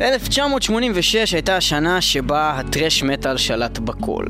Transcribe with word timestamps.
1986 0.00 1.32
הייתה 1.32 1.56
השנה 1.56 2.00
שבה 2.00 2.50
הטרש 2.56 3.02
מטאל 3.02 3.36
שלט 3.36 3.78
בכל. 3.78 4.24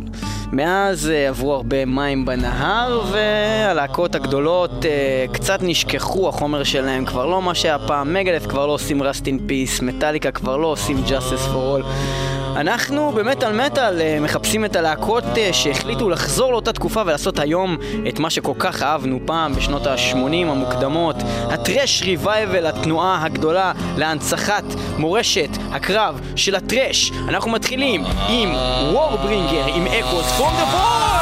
מאז 0.53 1.11
uh, 1.11 1.29
עברו 1.29 1.55
הרבה 1.55 1.85
מים 1.85 2.27
בנהר, 2.27 3.03
והלהקות 3.13 4.15
הגדולות 4.15 4.71
uh, 4.71 5.33
קצת 5.35 5.59
נשכחו, 5.63 6.29
החומר 6.29 6.65
שלהם 6.65 7.05
כבר 7.05 7.27
לא 7.27 7.43
מה 7.43 7.55
שהיה 7.55 7.79
פעם, 7.79 8.15
מגלף 8.15 8.47
כבר 8.47 8.67
לא 8.67 8.73
עושים 8.73 9.03
רסט 9.03 9.27
אין 9.27 9.39
פיס, 9.47 9.81
מטאליקה 9.81 10.31
כבר 10.31 10.57
לא 10.57 10.67
עושים 10.67 10.97
justice 11.07 11.55
for 11.55 11.83
all. 11.83 12.24
אנחנו 12.57 13.13
במטאל 13.13 13.67
מטאל 13.67 13.99
uh, 13.99 14.23
מחפשים 14.23 14.65
את 14.65 14.77
הלהקות 14.77 15.25
uh, 15.25 15.53
שהחליטו 15.53 16.09
לחזור 16.11 16.53
לאותה 16.53 16.73
תקופה 16.73 17.03
ולעשות 17.07 17.39
היום 17.39 17.77
את 18.09 18.19
מה 18.19 18.31
שכל 18.31 18.53
כך 18.59 18.83
אהבנו 18.83 19.19
פעם 19.27 19.55
בשנות 19.55 19.87
ה-80 19.87 20.17
המוקדמות, 20.33 21.17
הטרש 21.51 22.03
ריווייבל, 22.03 22.67
התנועה 22.67 23.25
הגדולה 23.25 23.73
להנצחת 23.97 24.65
מורשת 24.99 25.51
הקרב 25.73 26.21
של 26.37 26.55
הטרש. 26.55 27.13
אנחנו 27.29 27.51
מתחילים 27.51 28.05
עם 28.29 28.49
וורברינגר, 28.93 29.75
עם 29.75 29.87
אקוס 29.87 30.33
פרום 30.37 30.53
דה! 30.57 31.14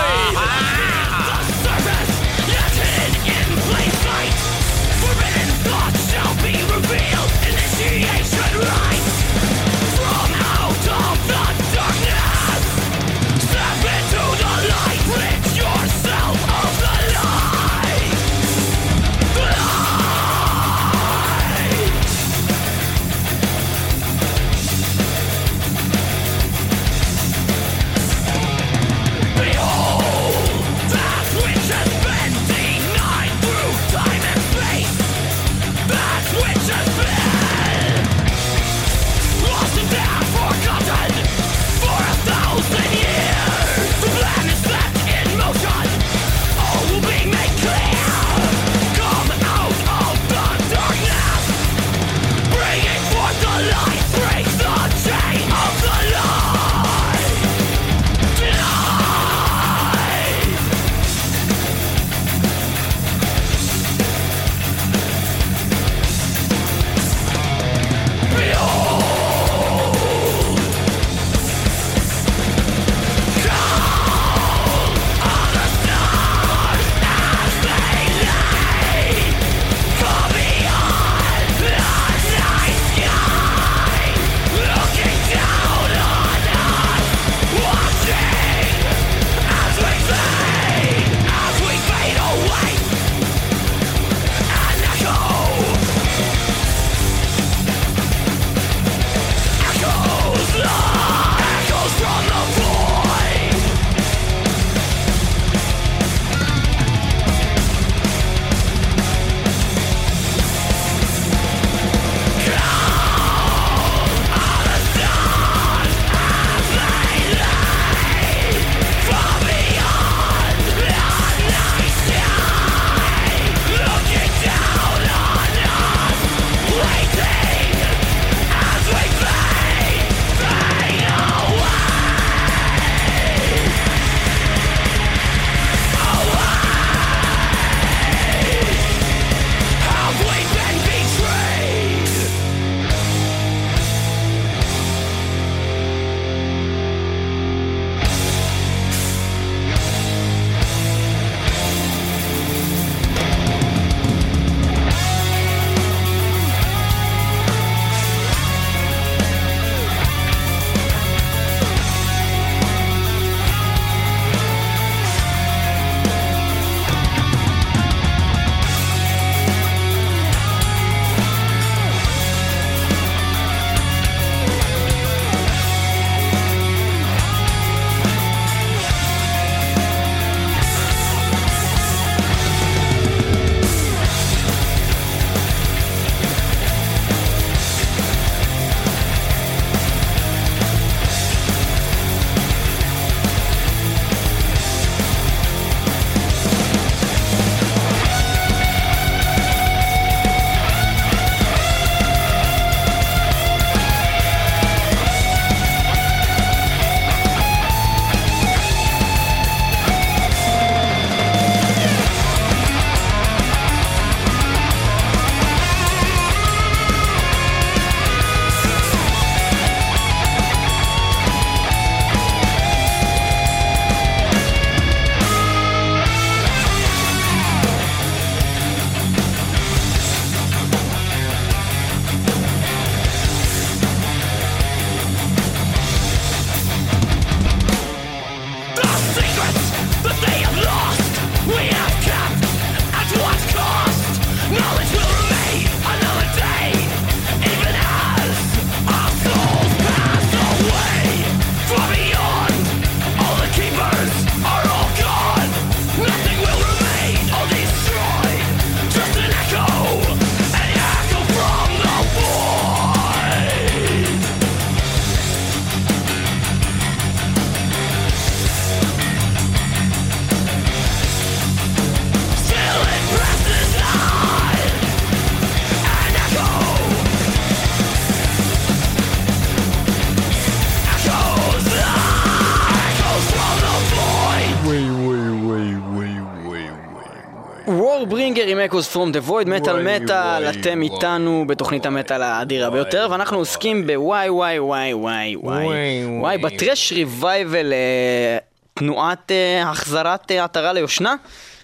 Echoes 288.83 288.93
from 288.93 289.13
the 289.13 289.21
void, 289.21 289.49
מטאל 289.49 289.73
וואי, 289.73 289.99
מטאל, 289.99 290.43
וואי, 290.43 290.61
אתם 290.61 290.79
וואי. 290.83 290.91
איתנו 290.97 291.45
בתוכנית 291.49 291.87
המטאל 291.87 292.23
האדירה 292.23 292.71
ביותר, 292.71 293.09
ואנחנו 293.11 293.37
עוסקים 293.39 293.87
בוואי 293.87 294.31
וואי 294.31 294.59
וואי 294.59 294.93
וואי 294.93 294.95
וואי 294.95 295.37
וואי, 295.37 296.05
וואי, 296.05 296.19
וואי. 296.21 296.39
ב 296.39 296.46
thrash 296.46 296.93
revival, 296.93 297.73
אה, 297.73 298.39
תנועת 298.75 299.31
אה, 299.31 299.71
החזרת 299.71 300.31
אה, 300.31 300.45
עטרה 300.45 300.73
ליושנה. 300.73 301.15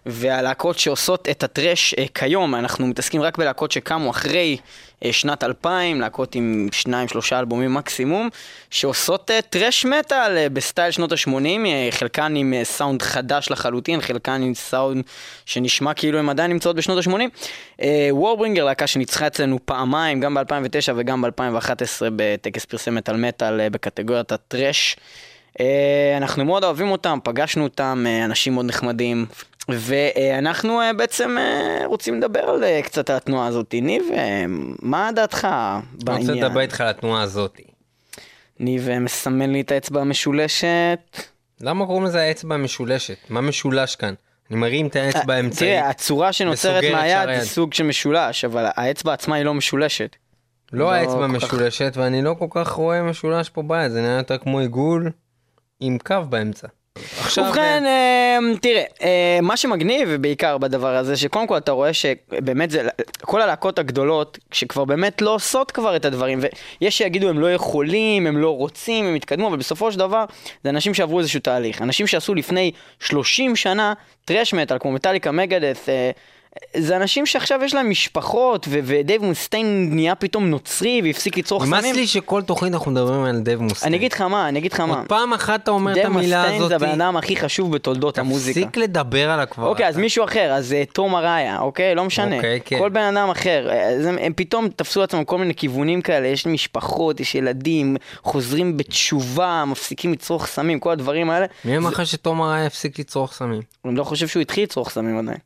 והלהקות 0.08 0.78
שעושות 0.78 1.28
את 1.28 1.42
ה 1.42 1.50
thrash 1.50 1.94
אה, 1.94 2.04
כיום, 2.14 2.54
אנחנו 2.54 2.86
מתעסקים 2.86 3.22
רק 3.22 3.38
בלהקות 3.38 3.72
שקמו 3.72 4.10
אחרי 4.10 4.56
אה, 5.04 5.12
שנת 5.12 5.44
2000, 5.44 6.00
להקות 6.00 6.34
עם 6.34 6.68
שניים 6.72 7.08
שלושה 7.08 7.38
אלבומים 7.38 7.74
מקסימום, 7.74 8.28
שעושות 8.70 9.30
אה, 9.30 9.42
thrash 9.42 9.84
metal 9.84 10.36
אה, 10.36 10.48
בסטייל 10.48 10.90
שנות 10.90 11.12
ה-80, 11.12 11.66
אה, 11.66 11.88
חלקן 11.90 12.36
עם 12.36 12.54
אה, 12.54 12.64
סאונד 12.64 13.02
חדש 13.02 13.50
לחלוטין, 13.50 14.00
חלקן 14.00 14.42
עם 14.42 14.54
סאונד 14.54 15.04
שנשמע 15.46 15.94
כאילו 15.94 16.18
הן 16.18 16.28
עדיין 16.28 16.50
נמצאות 16.50 16.76
בשנות 16.76 17.06
ה-80. 17.06 17.82
וורברינגר, 18.10 18.64
להקה 18.64 18.86
שניצחה 18.86 19.26
אצלנו 19.26 19.58
פעמיים, 19.64 20.20
גם 20.20 20.34
ב-2009 20.34 20.92
וגם 20.96 21.22
ב-2011 21.22 22.02
בטקס 22.16 22.64
פרסי 22.64 22.90
מטאל 22.90 23.16
מטאל 23.16 23.60
אה, 23.60 23.70
בקטגוריית 23.70 24.32
הטרש. 24.32 24.96
אה, 25.60 26.14
אנחנו 26.16 26.44
מאוד 26.44 26.64
אוהבים 26.64 26.90
אותם, 26.90 27.18
פגשנו 27.24 27.64
אותם, 27.64 28.04
אה, 28.06 28.24
אנשים 28.24 28.54
מאוד 28.54 28.66
נחמדים, 28.66 29.26
ואנחנו 29.68 30.80
אה, 30.80 30.92
בעצם 30.92 31.36
אה, 31.38 31.86
רוצים 31.86 32.18
לדבר 32.18 32.40
על 32.40 32.64
אה, 32.64 32.80
קצת 32.82 33.10
על 33.10 33.16
התנועה 33.16 33.46
הזאת. 33.46 33.74
ניב, 33.82 34.04
מה 34.82 35.10
דעתך 35.14 35.44
אני 35.44 35.82
רוצה 35.92 36.04
בעניין? 36.04 36.44
לדבר 36.44 36.60
איתך 36.60 36.80
על 36.80 36.88
התנועה 36.88 37.22
הזאת. 37.22 37.60
ניב 38.60 38.88
מסמן 39.00 39.50
לי 39.50 39.60
את 39.60 39.72
האצבע 39.72 40.00
המשולשת. 40.00 40.98
למה 41.60 41.86
קוראים 41.86 42.04
לזה 42.04 42.22
האצבע 42.22 42.54
המשולשת? 42.54 43.16
מה 43.28 43.40
משולש 43.40 43.96
כאן? 43.96 44.14
אני 44.50 44.58
מרים 44.58 44.86
את 44.86 44.96
האצבע 44.96 45.34
האמצעית. 45.34 45.70
תראה, 45.70 45.88
הצורה 45.88 46.32
שנוצרת 46.32 46.84
מהיד 46.92 47.28
היא. 47.28 47.40
סוג 47.40 47.74
של 47.74 47.84
משולש, 47.84 48.44
אבל 48.44 48.66
האצבע 48.76 49.12
עצמה 49.12 49.36
היא 49.36 49.44
לא 49.44 49.54
משולשת. 49.54 50.16
לא 50.72 50.78
לא 50.78 50.92
האצבע 50.92 51.26
משולשת, 51.26 51.92
ואני 51.96 52.22
לא 52.22 52.34
כל 52.38 52.46
כך 52.50 52.68
רואה 52.68 53.02
משולש 53.02 53.48
פה 53.48 53.62
ביד, 53.62 53.90
זה 53.90 54.02
נראה 54.02 54.16
יותר 54.16 54.38
כמו 54.38 54.58
עיגול 54.58 55.10
עם 55.80 55.98
קו 55.98 56.16
באמצע. 56.28 56.68
עכשיו, 57.20 57.44
ובכן, 57.44 57.86
אה, 57.86 58.38
תראה, 58.60 58.82
אה, 59.02 59.38
מה 59.42 59.56
שמגניב 59.56 60.14
בעיקר 60.14 60.58
בדבר 60.58 60.96
הזה, 60.96 61.16
שקודם 61.16 61.46
כל 61.46 61.56
אתה 61.56 61.72
רואה 61.72 61.92
שבאמת 61.92 62.70
זה, 62.70 62.88
כל 63.20 63.42
הלהקות 63.42 63.78
הגדולות, 63.78 64.38
שכבר 64.52 64.84
באמת 64.84 65.22
לא 65.22 65.34
עושות 65.34 65.70
כבר 65.70 65.96
את 65.96 66.04
הדברים, 66.04 66.40
ויש 66.80 66.98
שיגידו 66.98 67.28
הם 67.28 67.38
לא 67.38 67.52
יכולים, 67.52 68.26
הם 68.26 68.38
לא 68.38 68.56
רוצים, 68.56 69.04
הם 69.04 69.14
התקדמו, 69.14 69.48
אבל 69.48 69.56
בסופו 69.56 69.92
של 69.92 69.98
דבר, 69.98 70.24
זה 70.64 70.70
אנשים 70.70 70.94
שעברו 70.94 71.18
איזשהו 71.18 71.40
תהליך. 71.40 71.82
אנשים 71.82 72.06
שעשו 72.06 72.34
לפני 72.34 72.72
30 73.00 73.56
שנה 73.56 73.92
thrash 74.24 74.54
metal, 74.54 74.78
כמו 74.78 74.92
Metallica 74.92 75.32
Megadeth, 75.32 75.88
זה 76.76 76.96
אנשים 76.96 77.26
שעכשיו 77.26 77.60
יש 77.64 77.74
להם 77.74 77.90
משפחות, 77.90 78.66
ו- 78.68 78.78
ודייב 78.84 79.22
מוסטיין 79.24 79.88
נהיה 79.92 80.14
פתאום 80.14 80.50
נוצרי 80.50 81.00
והפסיק 81.04 81.38
לצרוך 81.38 81.64
נמאס 81.64 81.82
סמים. 81.82 81.94
לי 81.94 82.06
שכל 82.06 82.42
תוכנית 82.42 82.72
אנחנו 82.74 82.90
מדברים 82.90 83.24
על 83.24 83.40
דייב 83.40 83.56
מוסטיין. 83.62 83.92
אני 83.92 83.96
אגיד 83.96 84.12
לך 84.12 84.20
מה, 84.20 84.48
אני 84.48 84.58
אגיד 84.58 84.72
לך 84.72 84.80
מה. 84.80 84.98
עוד 84.98 85.06
פעם 85.06 85.32
אחת 85.32 85.62
אתה 85.62 85.70
אומר 85.70 85.90
את 85.92 85.96
דייב 85.96 86.06
המילה 86.06 86.38
מוסטיין 86.38 86.56
הזאת. 86.62 86.68
זה 86.68 86.76
הבן 86.76 87.00
אדם 87.00 87.16
הכי 87.16 87.36
חשוב 87.36 87.72
בתולדות 87.72 88.18
המוזיקה. 88.18 88.60
תפסיק 88.60 88.76
לדבר 88.76 89.30
עליו 89.30 89.46
כבר. 89.50 89.66
אוקיי, 89.66 89.88
אז. 89.88 89.96
מישהו 89.96 90.24
אחר, 90.24 90.52
אז 90.52 90.72
אה, 90.72 90.82
תום 90.92 91.14
אראיה, 91.14 91.58
אוקיי? 91.58 91.94
לא 91.94 92.04
משנה. 92.04 92.36
אוקיי, 92.36 92.60
כן. 92.64 92.78
כל 92.78 92.88
בן 92.88 93.16
אדם 93.16 93.30
אחר. 93.30 93.70
אה, 93.70 93.88
אז 93.88 94.06
הם, 94.06 94.18
הם 94.20 94.32
פתאום 94.36 94.68
תפסו 94.76 95.00
לעצמם 95.00 95.24
כל 95.24 95.38
מיני 95.38 95.54
כיוונים 95.54 96.02
כאלה, 96.02 96.26
יש 96.26 96.46
משפחות, 96.46 97.20
יש 97.20 97.34
ילדים, 97.34 97.96
חוזרים 98.22 98.76
בתשובה, 98.76 99.64
מפסיקים 99.66 100.12
לצרוך 100.12 100.46
סמים, 100.46 100.80
כל 100.80 100.90
הדברים 100.90 101.30
האלה. 101.30 101.46
מי 101.64 101.76
אמר 101.76 101.90
לך 101.90 102.06
שתום 102.06 102.42
ארעי 102.42 102.66
הפסיק 102.66 102.98
לצרוך 102.98 103.32
סמים? 103.32 103.62
אני 103.84 103.96
לא 103.96 104.04
חושב 104.04 104.28
שהוא 104.28 104.40
התחיל 104.40 104.64
לצרוך 104.64 104.90
סמים 104.90 105.18
עדיין. 105.18 105.38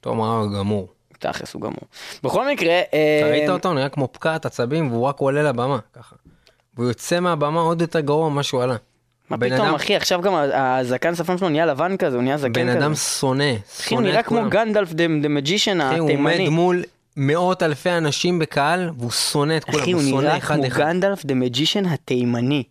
תום 0.00 0.20
הוא 0.20 0.58
גמור. 0.58 0.88
תכלס 1.18 1.54
הוא 1.54 1.62
גמור. 1.62 1.80
בכל 2.22 2.48
מקרה, 2.50 2.70
אה, 2.72 3.18
אתה 3.20 3.30
ראית 3.30 3.48
אותו? 3.48 3.72
נראה 3.74 3.88
כמו 3.88 4.08
פקעת 4.12 4.46
עצבים 4.46 4.92
והוא 4.92 5.04
רק 5.06 5.18
עולה 5.18 5.42
לבמה, 5.42 5.78
ככה. 5.92 6.16
והוא 6.76 6.88
יוצא 6.88 7.20
מהבמה 7.20 7.60
עוד 7.60 7.80
יותר 7.80 8.00
גרוע 8.00 8.28
ממה 8.28 8.42
שהוא 8.42 8.62
עלה. 8.62 8.76
מה 9.30 9.36
בן 9.36 9.48
פתאום, 9.54 9.66
אדם- 9.66 9.74
אחי, 9.74 9.96
עכשיו 9.96 10.20
גם 10.22 10.34
הזקן 10.52 11.14
שפם 11.14 11.38
שלו 11.38 11.48
נהיה 11.48 11.66
לבן 11.66 11.96
כזה, 11.96 12.16
הוא 12.16 12.22
נהיה 12.22 12.38
זקן 12.38 12.52
בן 12.52 12.68
כזה. 12.70 12.78
אדם 12.78 12.94
שונא, 12.94 13.44
אחי, 13.80 13.94
הוא 13.94 14.02
נראה 14.02 14.22
כמו. 14.22 14.40
גנדלף 14.50 14.92
דה 14.92 15.04
מג'ישן 15.28 15.80
אחי, 15.80 15.98
הוא 15.98 16.10
עומד 16.12 16.32
התימני. 16.32 16.48
מול 16.48 16.82
מאות 17.16 17.62
אלפי 17.62 17.90
אנשים 17.90 18.38
בקהל 18.38 18.90
והוא 18.98 19.10
שונא 19.10 19.56
את 19.56 19.64
כולם, 19.64 19.78
אחי, 19.82 19.92
הוא 19.92 20.00
הוא 20.02 20.10
שונא 20.10 20.22
נראה 20.22 20.36
אחד 20.38 20.54
כמו 20.54 20.66
אחד. 20.66 20.78
גנדלף 20.80 21.24
דה 21.24 21.34
מג'ישן 21.34 21.86
התימני. 21.86 22.62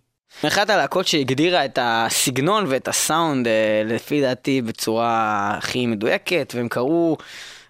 אחת 0.48 0.70
הלהקות 0.70 1.08
שהגדירה 1.08 1.66
את 1.66 1.80
הסגנון 1.82 2.66
ואת 2.68 2.88
הסאונד, 2.88 3.48
אה, 3.48 3.82
לפי 3.86 4.22
דעתי, 4.22 4.62
בצורה 4.62 5.54
הכי 5.58 5.86
מדויקת, 5.86 6.54
והם 6.56 6.68
קראו 6.68 7.18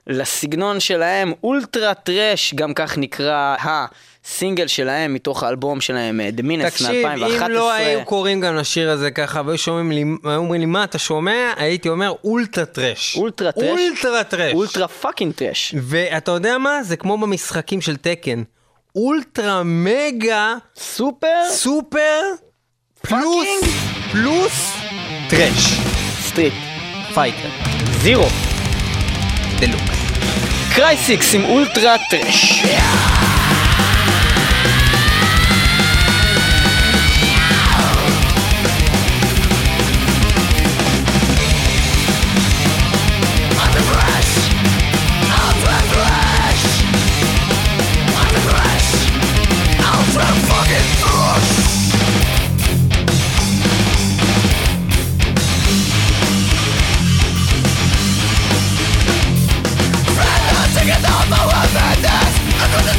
לסגנון 0.07 0.79
שלהם 0.79 1.33
ultra 1.43 1.93
thrash, 1.93 2.53
גם 2.53 2.73
כך 2.73 2.97
נקרא 2.97 3.55
הסינגל 3.59 4.67
שלהם 4.67 5.13
מתוך 5.13 5.43
האלבום 5.43 5.81
שלהם, 5.81 6.21
אה, 6.21 6.29
The 6.37 6.69
תקשיב, 6.69 7.07
מ-2011. 7.07 7.45
אם 7.45 7.51
לא 7.51 7.71
היו 7.71 8.05
קוראים 8.05 8.41
גם 8.41 8.55
לשיר 8.55 8.89
הזה 8.89 9.11
ככה 9.11 9.41
והיו 9.45 9.57
שומעים 9.57 9.91
לי, 9.91 10.03
היו 10.23 10.35
אומרים 10.39 10.61
לי 10.61 10.65
מה 10.65 10.83
אתה 10.83 10.97
שומע, 10.97 11.53
הייתי 11.57 11.89
אומר 11.89 12.13
ultra 12.23 12.65
thrash. 12.65 13.17
ultra 13.17 13.51
thrash? 13.51 13.79
ultra 13.79 14.23
thrash. 14.23 14.53
ultra 14.53 14.87
fucking 14.87 15.33
thrash. 15.33 15.75
ואתה 15.81 16.31
יודע 16.31 16.57
מה? 16.57 16.83
זה 16.83 16.97
כמו 16.97 17.17
במשחקים 17.17 17.81
של 17.81 17.95
Tekken. 17.95 18.43
אולטרה 18.95 19.61
מגה 19.65 20.55
סופר 20.75 21.43
סופר 21.49 22.21
Plus. 23.03 23.47
Plus. 24.11 24.73
Trash. 25.29 25.79
Street. 26.27 26.53
Fighter. 27.13 27.49
Zero. 28.01 28.27
Deluxe. 29.59 29.81
Kreisix 30.73 31.33
im 31.33 31.45
Ultra 31.45 31.97
Trash. 32.09 32.63
Yeah. 32.63 33.38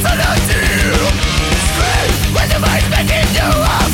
It's 0.02 0.08
an 0.08 0.18
idea 0.18 0.96
Scream 1.68 2.32
with 2.32 2.48
the 2.48 2.58
voice 2.58 2.88
making 2.88 3.34
you 3.34 3.44
up 3.44 3.89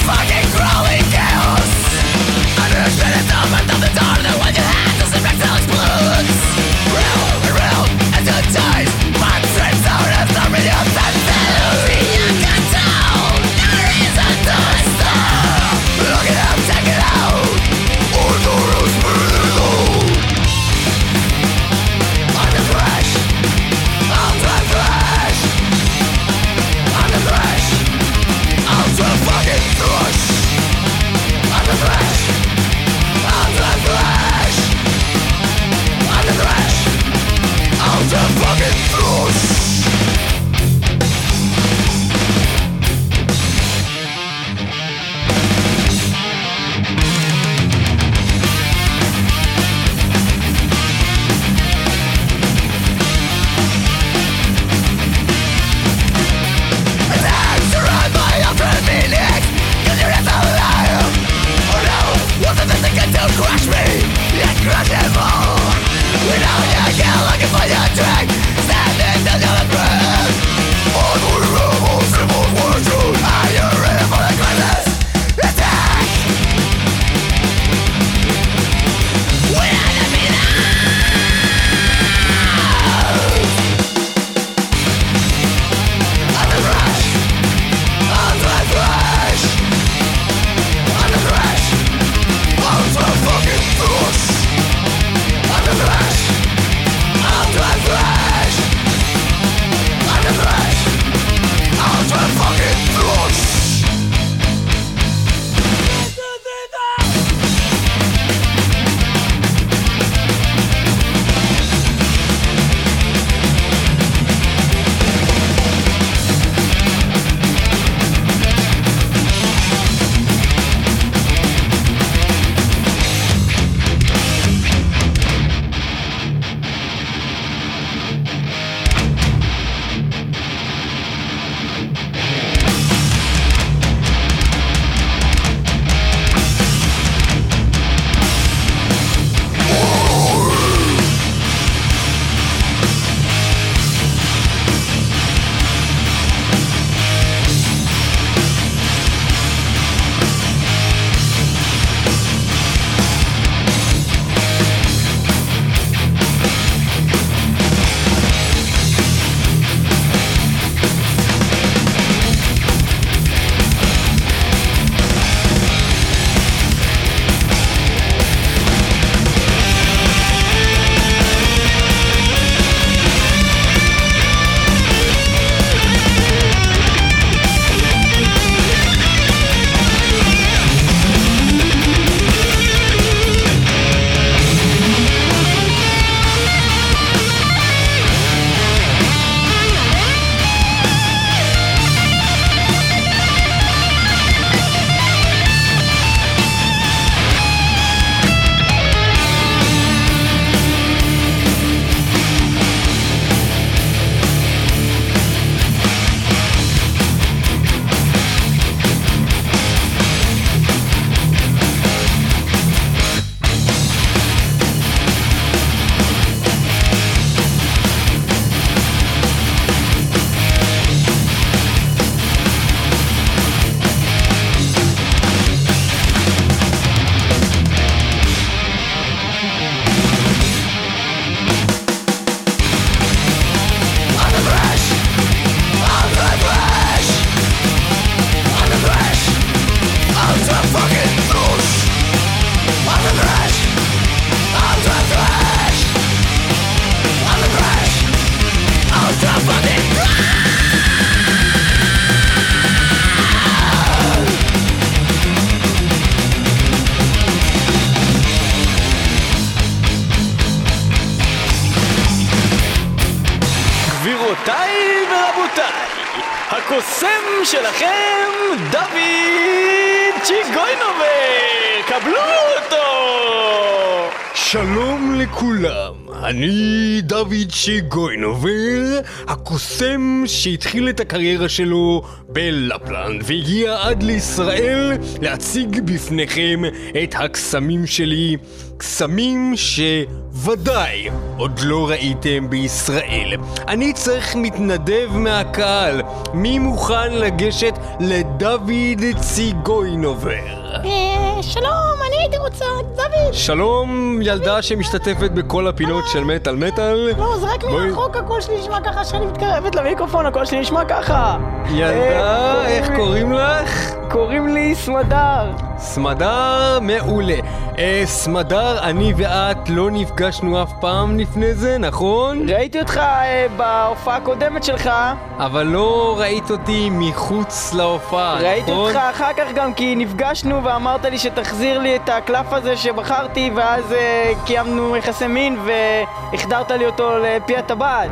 שהתחיל 280.46 280.88
את 280.88 281.00
הקריירה 281.00 281.48
שלו 281.48 282.02
בלפלנד 282.28 283.22
והגיע 283.24 283.76
עד 283.82 284.02
לישראל 284.02 284.92
להציג 285.22 285.80
בפניכם 285.84 286.62
את 287.02 287.14
הקסמים 287.18 287.86
שלי, 287.86 288.36
קסמים 288.76 289.52
שוודאי 289.56 291.08
עוד 291.36 291.60
לא 291.62 291.88
ראיתם 291.88 292.50
בישראל. 292.50 293.32
אני 293.68 293.92
צריך 293.92 294.36
מתנדב 294.36 295.08
מהקהל, 295.12 296.02
מי 296.34 296.58
מוכן 296.58 297.12
לגשת 297.12 297.78
לדוד 298.00 299.02
ציגוינובר? 299.20 300.65
אה, 300.84 301.42
שלום, 301.42 301.96
אני 302.08 302.16
הייתי 302.16 302.38
רוצה, 302.38 302.64
דוד. 302.96 303.32
שלום, 303.32 304.18
ילדה 304.22 304.62
שמשתתפת 304.62 305.30
בכל 305.30 305.66
הפינות 305.66 306.04
של 306.12 306.24
מטאל 306.24 306.56
מטאל. 306.56 307.10
לא, 307.18 307.36
זה 307.40 307.46
רק. 307.46 307.64
מרחוק 307.64 308.16
הקול 308.16 308.40
שלי 308.40 308.60
נשמע 308.60 308.80
ככה 308.80 309.04
שאני 309.04 309.26
מתקרבת 309.26 309.74
למיקרופון, 309.74 310.26
הקול 310.26 310.44
שלי 310.44 310.60
נשמע 310.60 310.84
ככה. 310.84 311.36
ילדה, 311.70 311.94
אה, 311.94 312.66
איך 312.66 312.90
קוראים 312.96 313.32
לך? 313.32 313.92
קוראים 314.10 314.48
לי 314.48 314.74
סמדר. 314.74 315.50
סמדר 315.78 316.78
מעולה. 316.82 317.36
אה, 317.78 318.02
סמדר, 318.04 318.78
אני 318.82 319.12
ואת 319.16 319.68
לא 319.68 319.90
נפגשנו 319.90 320.62
אף 320.62 320.72
פעם 320.80 321.18
לפני 321.18 321.54
זה, 321.54 321.78
נכון? 321.78 322.48
ראיתי 322.48 322.80
אותך 322.80 322.98
אה, 322.98 323.46
בהופעה 323.56 324.16
הקודמת 324.16 324.64
שלך, 324.64 324.90
אבל 325.38 325.62
לא 325.62 326.16
ראית 326.18 326.50
אותי 326.50 326.88
מחוץ 326.92 327.72
להופעה, 327.74 328.36
ראיתי 328.40 328.70
נכון? 328.70 328.86
אותך 328.86 328.96
אחר 329.10 329.32
כך 329.36 329.44
גם 329.54 329.74
כי 329.74 329.94
נפגשנו 329.96 330.64
ואמרת 330.64 331.04
לי 331.04 331.18
שתחזיר 331.18 331.78
לי 331.78 331.96
את 331.96 332.08
הקלף 332.08 332.52
הזה 332.52 332.76
שבחרתי 332.76 333.50
ואז 333.54 333.92
אה, 333.92 334.32
קיימנו 334.44 334.96
יחסי 334.96 335.26
מין 335.26 335.58
והחדרת 335.64 336.70
לי 336.70 336.86
אותו 336.86 337.10
לפי 337.18 337.56
הטבעת. 337.56 338.10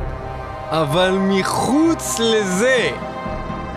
אבל 0.71 1.11
מחוץ 1.21 2.17
לזה, 2.21 2.91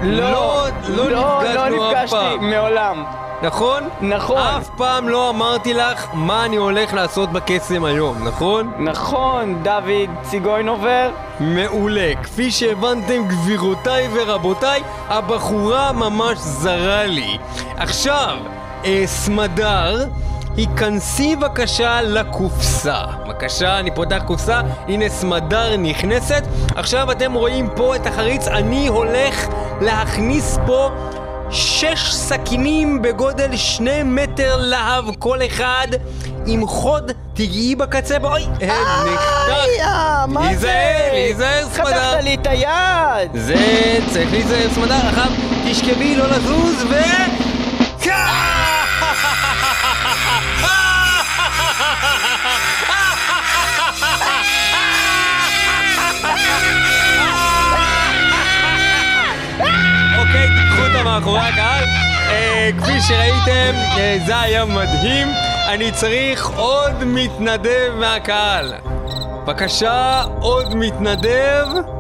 לא, 0.01 0.65
לא 0.88 1.10
לא, 1.12 1.41
נפגשנו 1.44 1.75
לא 1.77 1.91
אף 1.91 1.96
נפגשתי 1.96 2.15
פעם. 2.15 2.50
מעולם. 2.50 3.26
נכון? 3.41 3.84
נכון. 4.01 4.38
אף 4.38 4.70
פעם 4.77 5.10
לא 5.10 5.29
אמרתי 5.29 5.74
לך 5.74 6.08
מה 6.13 6.46
אני 6.46 6.56
הולך 6.56 6.94
לעשות 6.94 7.32
בקסם 7.32 7.86
היום, 7.86 8.27
נכון? 8.27 8.72
נכון, 8.79 9.63
דוד 9.63 10.10
ציגוינובר. 10.22 11.10
מעולה. 11.39 12.12
כפי 12.24 12.51
שהבנתם, 12.51 13.27
גבירותיי 13.27 14.10
ורבותיי, 14.13 14.82
הבחורה 15.10 15.91
ממש 15.91 16.38
זרה 16.38 17.06
לי. 17.06 17.38
עכשיו, 17.77 18.38
אה, 18.86 19.03
סמדר, 19.06 20.06
היכנסי 20.58 21.36
בבקשה 21.36 22.01
לקופסה. 22.01 23.01
בבקשה, 23.25 23.79
אני 23.79 23.96
פותח 23.96 24.22
קופסה, 24.25 24.62
הנה 24.88 25.10
סמדר 25.10 25.77
נכנסת. 25.77 26.44
עכשיו 26.75 27.12
אתם 27.12 27.34
רואים 27.34 27.70
פה 27.75 27.96
את 27.96 28.08
החריץ, 28.08 28.48
אני 28.48 28.88
הולך 28.88 29.48
להכניס 29.82 30.60
פה 30.65 30.89
שש 31.51 32.13
סכינים 32.13 33.01
בגודל 33.01 33.56
שני 33.56 34.04
מטר 34.04 34.58
להב 34.58 35.06
כל 35.20 35.39
אחד 35.46 35.88
עם 36.46 36.68
חוד, 36.68 37.12
תגעי 37.34 37.75
בקצה, 37.75 38.16
הן 38.16 39.13
נחתך. 39.13 39.50
אה, 39.82 40.25
מה 40.27 40.42
זה? 40.42 40.68
להיזהר, 40.68 41.13
להיזהר, 41.13 41.66
סמדר. 41.74 42.12
חתכת 42.12 42.24
לי 42.24 42.34
את 42.36 42.48
היד! 42.48 43.32
זה 43.34 43.56
צריך 44.12 44.32
להיזהר 44.32 44.70
סמדר, 44.75 45.10
אחר 45.10 45.30
תשכבי 45.72 46.16
לא 46.16 46.27
לזוז 46.27 46.84
ו... 46.89 46.96
מאחורי 61.07 61.39
הקהל. 61.39 61.83
אה, 62.29 62.69
כפי 62.81 63.01
שראיתם, 63.01 63.77
אה, 63.97 64.17
זה 64.25 64.39
היה 64.41 64.65
מדהים. 64.65 65.27
אני 65.67 65.91
צריך 65.91 66.49
עוד 66.55 67.03
מתנדב 67.03 67.93
מהקהל. 67.99 68.73
בבקשה, 69.45 70.23
עוד 70.39 70.75
מתנדב. 70.75 71.97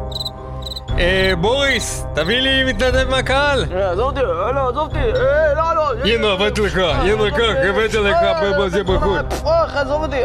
אה, 0.99 1.33
בוריס, 1.37 2.05
תביא 2.13 2.39
לי 2.39 2.63
מתנדב 2.63 3.09
מהקהל. 3.09 3.65
אה, 3.75 3.91
עזוב 3.91 4.05
אותי, 4.07 4.19
אה, 4.19 4.51
לא, 4.51 4.69
עזוב 4.69 4.77
אותי, 4.77 4.97
אה, 4.97 5.53
לא, 5.53 5.75
לא. 5.75 5.91
הנה, 6.05 6.27
הבאתי 6.27 6.61
לך, 6.61 6.77
הנה, 6.77 7.31
קח, 7.31 7.69
הבאתי 7.69 7.97
לך, 7.97 8.17
בזה 8.59 8.83
בחוץ. 8.83 9.43
עזוב 9.75 10.03
אותי. 10.03 10.21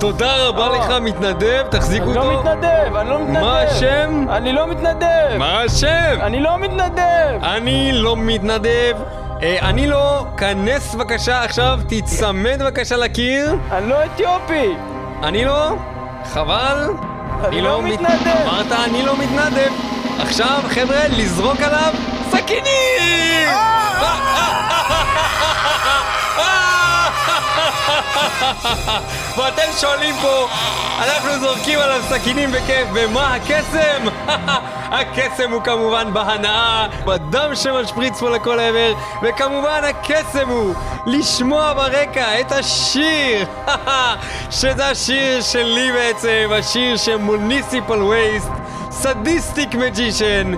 תודה 0.00 0.48
רבה 0.48 0.68
לך, 0.68 0.90
מתנדב, 1.00 1.62
תחזיק 1.70 2.02
אני 2.02 2.14
לא 2.14 2.20
אותו. 2.20 2.40
מתנדב, 2.40 2.96
אני 2.96 3.10
לא 3.10 3.18
מתנדב. 3.20 3.40
מה 3.40 3.60
השם? 3.60 4.26
אני 4.30 4.52
לא 4.52 4.66
מתנדב. 4.66 5.36
מה 5.38 5.60
השם? 5.62 6.18
אני 6.20 6.40
לא 6.40 6.58
מתנדב. 6.58 7.42
אני 7.42 7.92
לא 7.92 8.16
מתנדב. 8.16 8.96
אני 9.42 9.86
לא, 9.86 10.26
כנס 10.36 10.94
בבקשה 10.94 11.44
עכשיו, 11.44 11.78
תיצמד 11.88 12.56
בבקשה 12.62 12.96
לקיר. 12.96 13.54
אני 13.72 13.88
לא 13.88 13.96
אתיופי. 14.04 14.74
אני 15.22 15.44
לא, 15.44 15.70
חבל. 16.24 16.88
אני 17.44 17.60
לא 17.62 17.82
מת- 17.82 18.00
מתנדב. 18.00 18.36
אמרת 18.48 18.72
אני 18.72 19.02
לא 19.02 19.16
מתנדב. 19.16 19.70
עכשיו, 20.18 20.60
חבר'ה, 20.68 21.08
לזרוק 21.08 21.60
עליו 21.60 21.92
סכינים! 22.30 23.48
ואתם 29.36 29.72
שואלים 29.80 30.14
פה, 30.22 30.48
אנחנו 30.98 31.38
זורקים 31.40 31.78
עליו 31.78 32.02
סכינים 32.08 32.52
בכיף, 32.52 32.88
ומה 32.94 33.34
הקסם? 33.34 34.08
הקסם 34.98 35.52
הוא 35.52 35.62
כמובן 35.62 36.12
בהנאה, 36.12 36.86
בדם 37.04 37.50
שמשפריץ 37.54 38.20
פה 38.20 38.30
לכל 38.30 38.60
עבר, 38.60 38.94
וכמובן 39.22 39.80
הקסם 39.84 40.48
הוא 40.48 40.74
לשמוע 41.06 41.72
ברקע 41.72 42.40
את 42.40 42.52
השיר, 42.52 43.46
שזה 44.60 44.88
השיר 44.88 45.42
שלי 45.42 45.92
בעצם, 45.92 46.50
השיר 46.58 46.96
של 46.96 47.16
מוניסיפל 47.16 48.02
וייסט, 48.02 48.50
סדיסטיק 48.90 49.74
מג'ישן. 49.74 50.52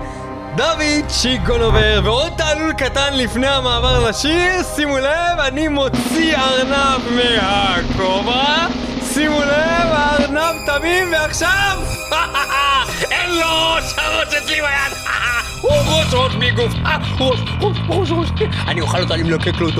דוד 0.56 1.06
צ'יגונובר, 1.08 2.00
ועוד 2.04 2.32
תעלול 2.36 2.72
קטן 2.72 3.14
לפני 3.14 3.46
המעבר 3.46 4.08
לשיר, 4.08 4.62
שימו 4.76 4.98
לב, 4.98 5.38
אני 5.38 5.68
מוציא 5.68 6.36
ארנב 6.36 7.00
מהכובע, 7.10 8.66
שימו 9.12 9.40
לב, 9.40 9.88
הארנב 9.92 10.56
תמים, 10.66 11.12
ועכשיו, 11.12 11.78
אין 13.10 13.30
לו 13.30 13.74
ראש, 13.74 13.84
הראש 13.96 14.34
אצלי 14.34 14.60
ביד, 14.60 14.92
הוא 15.62 15.72
ראש 15.72 16.14
ראש 16.14 16.34
מגוף, 16.34 16.72
ראש, 17.20 17.40
ראש, 17.60 17.78
ראש, 17.88 18.10
ראש, 18.10 18.28
אני 18.68 18.80
אוכל 18.80 19.02
אותה, 19.02 19.14
אני 19.14 19.22
מלקק 19.22 19.56
לו 19.60 19.68
את. 19.68 19.74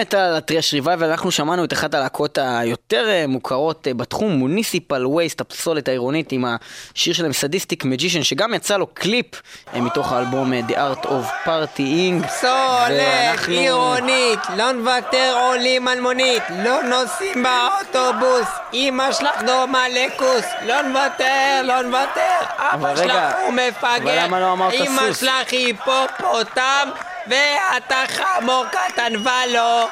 מטאל 0.00 0.34
ה 0.36 0.41
thrash 0.41 0.74
revival, 0.74 1.10
אנחנו 1.10 1.30
שמענו 1.30 1.64
את 1.64 1.72
אחת 1.72 1.94
הלהקות 1.94 2.38
היותר 2.42 3.08
אה, 3.08 3.24
מוכרות 3.28 3.88
אה, 3.88 3.94
בתחום, 3.94 4.32
Municipal 4.32 5.06
Waste, 5.06 5.40
הפסולת 5.40 5.88
העירונית, 5.88 6.32
עם 6.32 6.44
השיר 6.94 7.14
שלהם 7.14 7.32
Sadistic 7.32 7.84
Magician, 7.84 8.22
שגם 8.22 8.54
יצא 8.54 8.76
לו 8.76 8.86
קליפ 8.86 9.26
אה, 9.74 9.80
מתוך 9.80 10.12
האלבום 10.12 10.52
The 10.68 10.72
Art 10.72 11.04
of 11.06 11.46
Partying. 11.46 12.26
פסולת 12.26 12.52
ואנחנו- 12.98 13.52
עירונית, 13.52 14.38
לא 14.56 14.72
נוותר 14.72 15.38
עולים 15.42 15.88
על 15.88 16.00
מונית, 16.00 16.42
לא 16.64 16.82
נוסעים 16.82 17.42
באוטובוס, 17.42 18.48
אמא 18.74 19.12
שלך 19.12 19.42
דומה 19.46 19.84
לכוס, 19.88 20.44
לא 20.66 20.82
נוותר, 20.82 21.60
לא 21.64 21.82
נוותר, 21.82 22.38
אבא 22.58 22.96
שלך 22.96 23.14
הוא 23.44 23.52
מפגר, 23.54 24.26
לא 24.30 24.54
אמא? 24.54 25.12
שלך 25.12 25.52
היא 25.52 25.66
היפופוטם, 25.66 26.88
ואתה 27.28 27.96
חמור 28.08 28.64
קטן 28.70 29.12
ולא, 29.16 29.88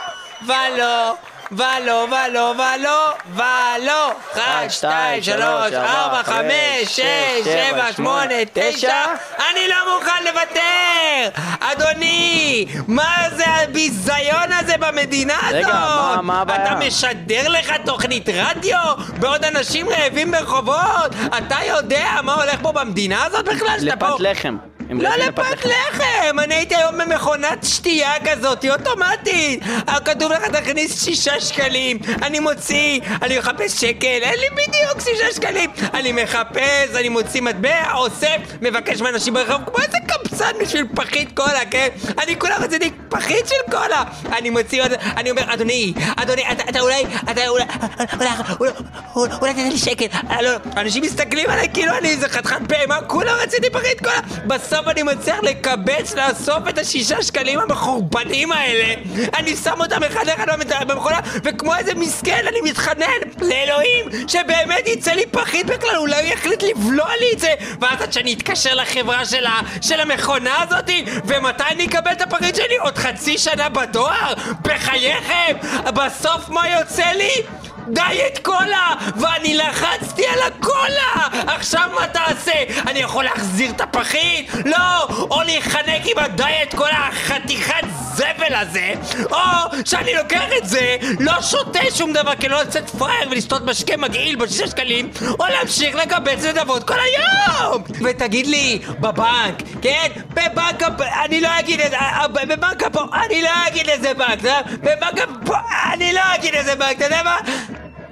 ולא. 0.46 1.14
ולא, 1.52 2.06
ולא, 2.10 2.54
ולא, 2.58 3.12
ולא, 3.34 4.12
אחת, 4.32 4.70
שתיים, 4.70 5.22
שלוש, 5.22 5.72
ארבע, 5.72 6.22
חמש, 6.22 6.84
שש, 6.84 7.00
שבע, 7.44 7.92
שמונה, 7.96 8.34
תשע, 8.52 9.04
אני 9.50 9.60
לא 9.68 9.94
מוכן 9.94 10.24
לוותר! 10.24 11.40
אדוני, 11.60 12.66
מה 12.88 13.14
זה 13.36 13.44
הביזיון 13.46 14.52
הזה 14.58 14.74
במדינה 14.78 15.34
הזאת? 15.42 15.54
רגע, 15.54 15.72
מה- 15.72 16.18
מה 16.22 16.40
הבעיה? 16.40 16.64
אתה 16.66 16.74
משדר 16.74 17.48
לך 17.48 17.72
תוכנית 17.84 18.28
רדיו 18.28 18.78
בעוד 19.20 19.44
אנשים 19.44 19.88
רעבים 19.88 20.30
ברחובות? 20.30 21.12
אתה 21.38 21.56
יודע 21.66 22.06
מה 22.22 22.34
הולך 22.34 22.56
פה 22.62 22.72
במדינה 22.72 23.24
הזאת 23.24 23.44
בכלל? 23.44 23.76
לפת 23.80 24.06
לחם. 24.18 24.56
לא 24.90 25.10
לפת 25.16 25.64
לחם! 25.64 26.38
אני 26.38 26.54
הייתי 26.54 26.74
היום 26.74 26.98
במכונת 26.98 27.64
שתייה 27.64 28.12
כזאת, 28.24 28.62
היא 28.62 28.70
אוטומטית! 28.70 29.62
כתוב 30.04 30.32
לך 30.32 30.42
תכניס 30.44 31.04
שישה 31.04 31.40
שקלים, 31.40 31.98
אני 32.22 32.40
מוציא, 32.40 33.00
אני 33.22 33.38
מחפש 33.38 33.80
שקל, 33.80 34.06
אין 34.06 34.40
לי 34.40 34.46
בדיוק 34.50 35.00
שישה 35.00 35.32
שקלים! 35.34 35.70
אני 35.94 36.12
מחפש, 36.12 36.94
אני 36.94 37.08
מוציא 37.08 37.42
מטבע, 37.42 37.92
אוסף, 37.94 38.36
מבקש 38.62 39.00
מאנשים 39.00 39.34
ברחוב, 39.34 39.64
כמו 39.66 39.78
איזה 39.78 39.98
קבצן 40.06 40.52
בשביל 40.60 40.86
פחית 40.94 41.36
קולה, 41.36 41.64
כן? 41.70 41.88
אני 42.22 42.38
כולה 42.38 42.56
רציתי 42.56 42.90
פחית 43.08 43.46
של 43.46 43.70
קולה! 43.70 44.04
אני 44.38 44.50
מוציא 44.50 44.82
עוד, 44.82 44.92
אני 45.16 45.30
אומר, 45.30 45.54
אדוני, 45.54 45.94
אדוני, 46.16 46.52
אתה, 46.52 46.62
אתה 46.68 46.80
אולי, 46.80 47.04
אתה 47.30 47.48
אולי, 47.48 47.64
אולי, 48.12 48.28
אולי, 48.60 48.70
אולי, 49.16 49.32
אולי 49.40 49.52
תתן 49.54 49.68
לי 49.68 49.78
שקל, 49.78 50.06
אה, 50.30 50.42
לא, 50.42 50.50
לא, 50.52 50.58
אנשים 50.76 51.02
מסתכלים 51.02 51.50
עליי 51.50 51.68
כאילו 51.74 51.92
אני 51.98 52.08
איזה 52.08 52.28
חתיכת 52.28 52.60
בהמה, 52.60 53.00
כולה 53.06 53.32
רציתי 53.34 53.70
פחית 53.70 54.00
קולה! 54.00 54.20
בסוף 54.46 54.75
אני 54.86 55.02
מצליח 55.02 55.36
לקבץ, 55.42 56.14
לאסוף 56.14 56.68
את 56.68 56.78
השישה 56.78 57.22
שקלים 57.22 57.58
המחורבנים 57.58 58.52
האלה, 58.52 58.94
אני 59.36 59.56
שם 59.56 59.80
אותם 59.80 60.02
אחד 60.02 60.24
במת- 60.46 60.86
במכונה, 60.86 61.18
וכמו 61.44 61.74
איזה 61.74 61.94
מסכן 61.94 62.44
אני 62.48 62.70
מתחנן 62.70 63.06
לאלוהים 63.40 64.28
שבאמת 64.28 64.86
יצא 64.88 65.12
לי 65.12 65.26
פחית 65.30 65.66
בכלל, 65.66 65.96
אולי 65.96 66.16
הוא 66.26 66.32
יחליט 66.32 66.62
לבלוע 66.62 67.08
לי 67.20 67.26
את 67.34 67.38
זה, 67.38 67.50
ואז 67.80 68.02
עד 68.02 68.12
שאני 68.12 68.32
אתקשר 68.34 68.74
לחברה 68.74 69.24
של, 69.24 69.46
ה, 69.46 69.52
של 69.82 70.00
המכונה 70.00 70.62
הזאתי, 70.62 71.04
ומתי 71.24 71.64
אני 71.70 71.86
אקבל 71.86 72.12
את 72.12 72.22
הפחית 72.22 72.56
שלי? 72.56 72.76
עוד 72.80 72.98
חצי 72.98 73.38
שנה 73.38 73.68
בדואר? 73.68 74.32
בחייכם? 74.62 75.56
בסוף 75.94 76.48
מה 76.48 76.68
יוצא 76.68 77.04
לי? 77.06 77.30
דיאט 77.88 78.38
קולה! 78.42 78.94
ואני 79.16 79.56
לחצתי 79.56 80.26
על 80.26 80.38
הקולה! 80.46 81.42
עכשיו 81.46 81.90
מה 81.94 82.06
תעשה? 82.06 82.52
אני 82.86 82.98
יכול 82.98 83.24
להחזיר 83.24 83.70
את 83.70 83.80
הפחית? 83.80 84.50
לא! 84.64 85.06
או 85.30 85.42
להיחנק 85.42 86.02
עם 86.04 86.18
הדיאט 86.18 86.74
קולה 86.74 87.08
החתיכת 87.08 87.86
זבל 88.16 88.54
הזה, 88.54 88.92
או 89.30 89.36
שאני 89.84 90.14
לוקח 90.14 90.44
את 90.58 90.68
זה, 90.68 90.96
לא 91.20 91.42
שותה 91.42 91.80
שום 91.94 92.12
דבר 92.12 92.34
כי 92.40 92.48
לא 92.48 92.62
לצאת 92.62 92.90
פראייר 92.90 93.28
ולשתות 93.30 93.62
משקה 93.64 93.96
מגעיל 93.96 94.36
בשישה 94.36 94.66
שקלים, 94.66 95.10
או 95.40 95.44
להמשיך 95.46 95.96
לקבץ 95.96 96.44
נדבות 96.44 96.84
כל 96.84 96.94
היום! 97.00 97.82
ותגיד 98.04 98.46
לי, 98.46 98.78
בבנק, 99.00 99.62
כן? 99.82 100.08
בבנק 100.30 100.82
הפ... 100.82 101.00
אני 101.24 101.40
לא 101.40 101.48
אגיד 101.58 101.80
את 101.80 101.90
זה, 101.90 101.96
אה, 101.96 102.28
בבנק 102.28 102.82
הפ... 102.82 102.96
אני 103.26 103.42
לא 103.42 103.50
אגיד 103.68 103.88
איזה 103.88 104.14
בנק, 104.14 104.38
אתה 104.38 104.48
יודע? 104.48 104.60
בבנק 104.72 105.20
הפ... 105.20 105.50
אני 105.92 106.12
לא 106.12 106.20
אגיד 106.34 106.54
איזה 106.54 106.74
בנק, 106.74 106.96
אתה 106.96 107.04
יודע 107.04 107.22
מה? 107.22 107.36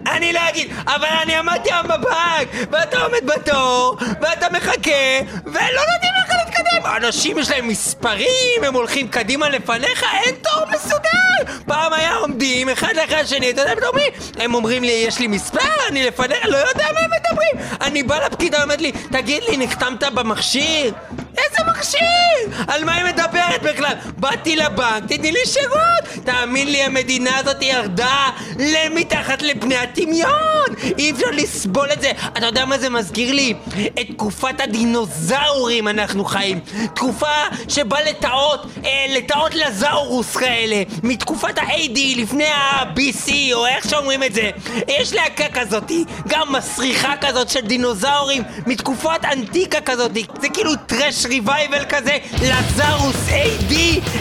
אני 0.06 0.32
לא 0.32 0.40
אגיד, 0.48 0.72
אבל 0.86 1.08
אני 1.22 1.34
עמדתי 1.34 1.72
היום 1.72 1.86
בבנק, 1.86 2.48
ואתה 2.70 3.02
עומד 3.02 3.26
בתור, 3.26 3.96
ואתה 4.20 4.46
מחכה, 4.52 5.18
ולא 5.44 5.82
נותנים 5.92 6.12
לך 6.24 6.32
להתקדם. 6.44 6.86
אנשים 6.96 7.38
יש 7.38 7.50
להם 7.50 7.68
מספרים, 7.68 8.64
הם 8.64 8.74
הולכים 8.74 9.08
קדימה 9.08 9.48
לפניך, 9.48 10.04
אין 10.24 10.34
תור 10.34 10.64
מסודר. 10.74 11.54
פעם 11.66 11.92
היה 11.92 12.14
עומדים 12.14 12.68
אחד 12.68 12.96
לאחד 12.96 13.16
השני, 13.24 13.50
אתה 13.50 13.60
יודע, 13.60 13.72
הם 13.72 13.78
אומרים, 13.86 14.12
הם 14.38 14.54
אומרים 14.54 14.84
לי, 14.84 15.04
יש 15.06 15.18
לי 15.18 15.26
מספר, 15.26 15.88
אני 15.88 16.06
לפניך, 16.06 16.38
לא 16.44 16.56
יודע 16.56 16.84
מה 16.94 17.00
הם 17.00 17.10
מדברים. 17.20 17.68
אני 17.80 18.02
בא 18.02 18.26
לפקידה, 18.26 18.62
אומרת 18.62 18.80
לי, 18.80 18.92
תגיד 18.92 19.42
לי, 19.48 19.56
נחתמת 19.56 20.02
במכשיר? 20.02 20.92
איזה 21.38 21.70
מכשיר? 21.70 22.64
על 22.66 22.84
מה 22.84 22.94
היא 22.94 23.04
מדברת 23.04 23.62
בכלל? 23.62 23.94
באתי 24.16 24.56
לבנק, 24.56 25.04
תתני 25.08 25.32
לי 25.32 25.46
שירות! 25.46 26.24
תאמין 26.24 26.68
לי, 26.72 26.82
המדינה 26.82 27.38
הזאת 27.38 27.62
ירדה 27.62 28.30
למתחת 28.58 29.42
לפני 29.42 29.76
הדמיון! 29.76 30.64
אי 30.98 31.10
אפשר 31.10 31.26
לסבול 31.32 31.92
את 31.92 32.00
זה. 32.00 32.10
אתה 32.38 32.46
יודע 32.46 32.64
מה 32.64 32.78
זה 32.78 32.90
מזכיר 32.90 33.32
לי? 33.32 33.54
את 34.00 34.06
תקופת 34.12 34.60
הדינוזאורים 34.60 35.88
אנחנו 35.88 36.24
חיים. 36.24 36.60
תקופה 36.94 37.26
שבה 37.68 38.02
לטאות, 38.02 38.66
אה, 38.84 39.06
לטאות 39.08 39.54
לזאורוס 39.54 40.36
כאלה. 40.36 40.82
מתקופת 41.02 41.58
ה-AD 41.58 41.98
לפני 42.16 42.46
ה-BC, 42.46 43.32
או 43.52 43.66
איך 43.66 43.90
שאומרים 43.90 44.22
את 44.22 44.34
זה. 44.34 44.50
יש 44.88 45.12
להקה 45.12 45.48
כזאתי, 45.48 46.04
גם 46.28 46.52
מסריחה 46.52 47.14
כזאת 47.20 47.48
של 47.48 47.60
דינוזאורים, 47.60 48.42
מתקופת 48.66 49.24
אנטיקה 49.32 49.80
כזאתי. 49.80 50.24
זה 50.40 50.48
כאילו 50.48 50.72
טרש 50.86 51.23
ריבייבל 51.26 51.84
כזה, 51.88 52.16
לזארוס 52.42 53.28
AD, 53.28 53.74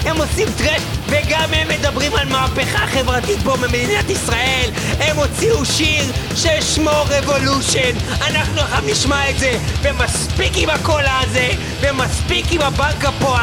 הם 0.05 0.17
עושים 0.17 0.47
thrash, 0.57 0.81
וגם 1.07 1.53
הם 1.53 1.67
מדברים 1.67 2.15
על 2.15 2.29
מהפכה 2.29 2.87
חברתית 2.87 3.39
פה 3.43 3.57
במדינת 3.57 4.09
ישראל. 4.09 4.69
הם 4.99 5.17
הוציאו 5.17 5.65
שיר 5.65 6.05
ששמו 6.35 7.05
Revolution. 7.09 7.97
אנחנו 8.21 8.61
עכשיו 8.61 8.81
נשמע 8.85 9.29
את 9.29 9.39
זה, 9.39 9.57
ומספיק 9.81 10.53
עם 10.55 10.69
הקולה 10.69 11.19
הזה, 11.19 11.49
ומספיק 11.81 12.45
עם 12.51 12.61
הבנק 12.61 13.05
פה. 13.19 13.37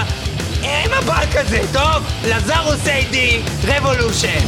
עם 0.62 0.92
הבנק 0.92 1.37
הזה, 1.37 1.61
טוב? 1.73 2.05
Lazarus 2.24 2.87
AD, 2.87 3.16
Revolution. 3.64 4.40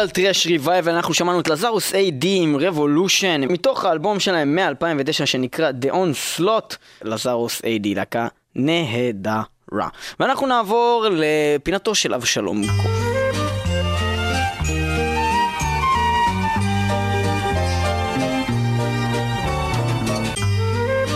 מטאל 0.00 0.10
thrash 0.10 0.46
revival, 0.46 0.88
אנחנו 0.88 1.14
שמענו 1.14 1.40
את 1.40 1.48
Lazarus 1.48 1.92
AD 1.92 2.24
עם 2.24 2.56
Revolution, 2.56 3.40
מתוך 3.40 3.84
האלבום 3.84 4.20
שלהם 4.20 4.58
מ-2009 4.58 5.26
שנקרא 5.26 5.70
The 5.82 5.92
Onslaught, 5.92 6.76
Lazarus 7.02 7.60
AD, 7.60 7.94
להקה 7.96 8.28
נהדרה. 8.54 9.88
ואנחנו 10.20 10.46
נעבור 10.46 11.06
לפינתו 11.10 11.94
של 11.94 12.14
אבשלום. 12.14 12.62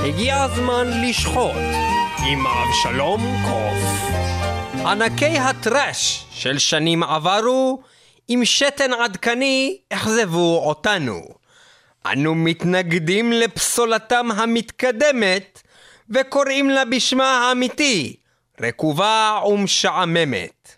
הגיע 0.05 0.43
הזמן 0.43 0.87
לשחוט 1.03 1.53
עם 2.27 2.47
אבשלום 2.47 3.21
קוף. 3.45 4.15
ענקי 4.87 5.39
הטרש 5.39 6.25
של 6.31 6.59
שנים 6.59 7.03
עברו, 7.03 7.83
עם 8.29 8.45
שתן 8.45 8.93
עדכני 8.93 9.79
אכזבו 9.91 10.63
אותנו. 10.67 11.23
אנו 12.07 12.35
מתנגדים 12.35 13.33
לפסולתם 13.33 14.29
המתקדמת, 14.37 15.63
וקוראים 16.11 16.71
לה 16.71 16.85
בשמה 16.85 17.49
האמיתי, 17.49 18.17
רקובה 18.61 19.41
ומשעממת. 19.47 20.77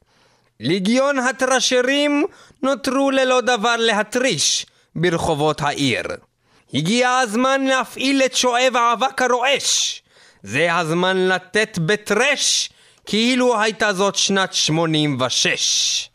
ליגיון 0.61 1.19
הטרשרים 1.19 2.25
נותרו 2.63 3.11
ללא 3.11 3.41
דבר 3.41 3.77
להתריש 3.77 4.67
ברחובות 4.95 5.63
העיר. 5.63 6.03
הגיע 6.75 7.11
הזמן 7.11 7.65
להפעיל 7.65 8.23
את 8.23 8.37
שואב 8.37 8.77
האבק 8.77 9.23
הרועש. 9.23 10.03
זה 10.43 10.75
הזמן 10.75 11.29
לתת 11.29 11.79
בטרש 11.79 12.71
כאילו 13.07 13.61
הייתה 13.61 13.93
זאת 13.93 14.17
שנת 14.17 14.55
86. 14.55 16.09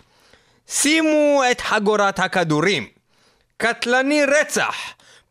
שימו 0.74 1.44
את 1.52 1.62
חגורת 1.62 2.20
הכדורים. 2.20 2.88
קטלני 3.58 4.26
רצח, 4.26 4.76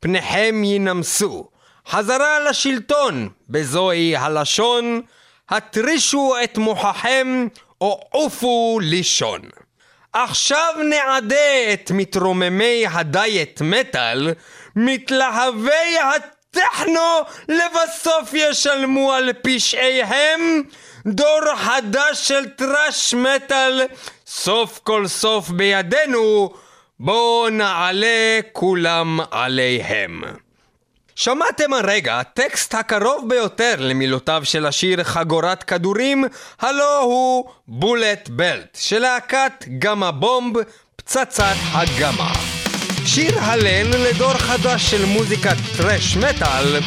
פניכם 0.01 0.63
ינמסו. 0.65 1.49
חזרה 1.89 2.41
לשלטון, 2.41 3.29
בזוהי 3.49 4.17
הלשון, 4.17 5.01
התרישו 5.49 6.35
את 6.45 6.59
מוחכם 6.59 7.47
או 7.81 8.01
עופו 8.11 8.79
לישון. 8.83 9.41
עכשיו 10.13 10.75
נעדה 10.91 11.73
את 11.73 11.91
מתרוממי 11.91 12.85
הדיאט 12.91 13.61
מטאל, 13.61 14.29
מתלהבי 14.77 15.99
הטכנו 15.99 17.21
לבסוף 17.49 18.31
ישלמו 18.35 19.13
על 19.13 19.31
פשעיהם, 19.43 20.63
דור 21.07 21.57
חדש 21.57 22.29
של 22.29 22.49
טראש 22.49 23.15
מטאל, 23.15 23.83
סוף 24.33 24.81
כל 24.83 25.07
סוף 25.07 25.49
בידינו, 25.49 26.51
בואו 27.01 27.49
נעלה 27.51 28.41
כולם 28.53 29.21
עליהם. 29.31 30.23
שמעתם 31.17 31.73
הרגע 31.73 32.21
הטקסט 32.21 32.75
הקרוב 32.75 33.29
ביותר 33.29 33.75
למילותיו 33.79 34.41
של 34.45 34.67
השיר 34.67 35.05
חגורת 35.05 35.63
כדורים, 35.63 36.25
הלו 36.61 36.99
הוא 36.99 37.45
בולט 37.69 38.29
בלט, 38.29 38.79
של 38.81 38.99
להקת 38.99 39.65
גמא 39.79 40.11
בומב, 40.11 40.57
פצצת 40.97 41.55
הגמא. 41.73 42.33
שיר 43.07 43.39
הלל 43.41 43.91
לדור 43.97 44.35
חדש 44.35 44.91
של 44.91 45.05
מוזיקת 45.05 45.57
טרש 45.77 46.17
מטאל, 46.17 46.81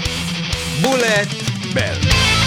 בולט 0.81 1.27
בלט. 1.73 2.42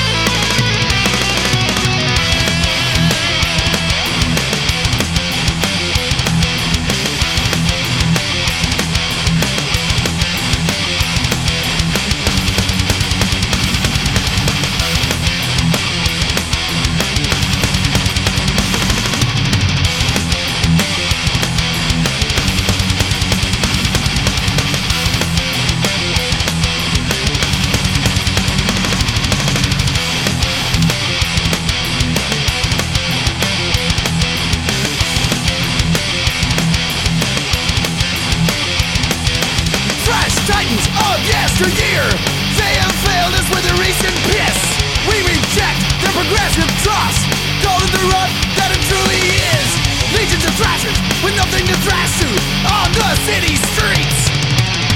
Their 46.56 46.64
progressive 46.64 46.84
dross 46.84 47.16
Call 47.60 47.78
it 47.84 47.92
the 47.92 48.04
rut 48.08 48.30
that 48.56 48.70
it 48.72 48.80
truly 48.88 49.20
is. 49.56 49.68
Legions 50.16 50.44
of 50.44 50.54
thrashers 50.56 50.96
with 51.20 51.34
nothing 51.36 51.64
to 51.68 51.76
thrash 51.84 52.12
to. 52.22 52.28
On 52.70 52.88
the 52.96 53.10
city 53.28 53.56
streets. 53.74 54.20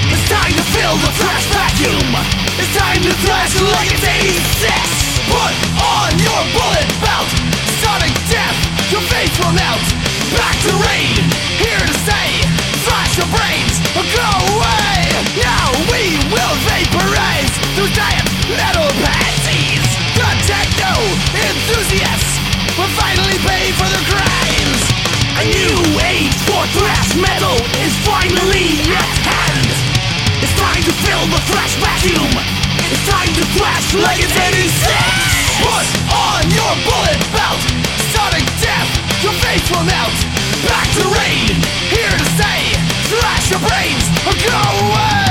It's 0.09 0.25
time 0.29 0.53
to 0.53 0.65
fill 0.73 0.95
the 1.01 1.11
thrash 1.19 1.45
vacuum. 1.51 2.07
It's 2.57 2.73
time 2.73 3.01
to 3.05 3.13
thrash 3.25 3.53
like 3.61 3.91
it's 3.93 4.05
86 4.05 5.29
Put 5.29 5.53
on 5.77 6.09
your 6.17 6.41
bullet 6.55 6.89
belt. 7.03 7.29
Sonic 7.83 8.13
death, 8.31 8.57
your 8.89 9.03
face 9.11 9.33
will 9.41 9.53
melt. 9.53 9.83
Back 10.37 10.55
to 10.65 10.73
rain, 10.87 11.19
here 11.59 11.81
to 11.81 11.95
stay. 12.07 12.31
Thrash 12.87 13.19
your 13.19 13.29
brains, 13.29 13.75
or 13.97 14.05
go 14.07 14.29
away. 14.55 14.97
Now 15.37 15.67
we 15.91 16.17
will 16.31 16.55
vaporize 16.65 17.51
Those 17.75 17.91
giant 17.93 18.30
thrash 27.11 27.19
metal 27.19 27.55
Is 27.83 27.95
finally 28.07 28.79
at 28.87 29.17
hand. 29.27 29.67
It's 30.41 30.55
time 30.55 30.83
to 30.83 30.93
fill 31.03 31.25
the 31.27 31.41
thrash 31.51 31.75
vacuum. 31.75 32.31
It's 32.91 33.07
time 33.07 33.27
to 33.35 33.43
thrash 33.57 33.93
like 33.95 34.19
it's 34.19 34.35
86 34.35 34.71
Put 35.61 35.87
on 36.11 36.41
your 36.51 36.73
bullet 36.87 37.19
belt. 37.35 37.61
Sonic 38.15 38.45
death, 38.59 38.89
your 39.23 39.33
face 39.43 39.65
will 39.71 39.83
melt. 39.83 40.15
Back 40.67 40.87
to 40.97 41.03
rain, 41.19 41.55
here 41.89 42.11
to 42.11 42.27
stay. 42.37 42.61
Thrash 43.11 43.51
your 43.51 43.59
brains. 43.59 44.05
Or 44.25 44.33
go 44.33 44.59
away 44.87 45.30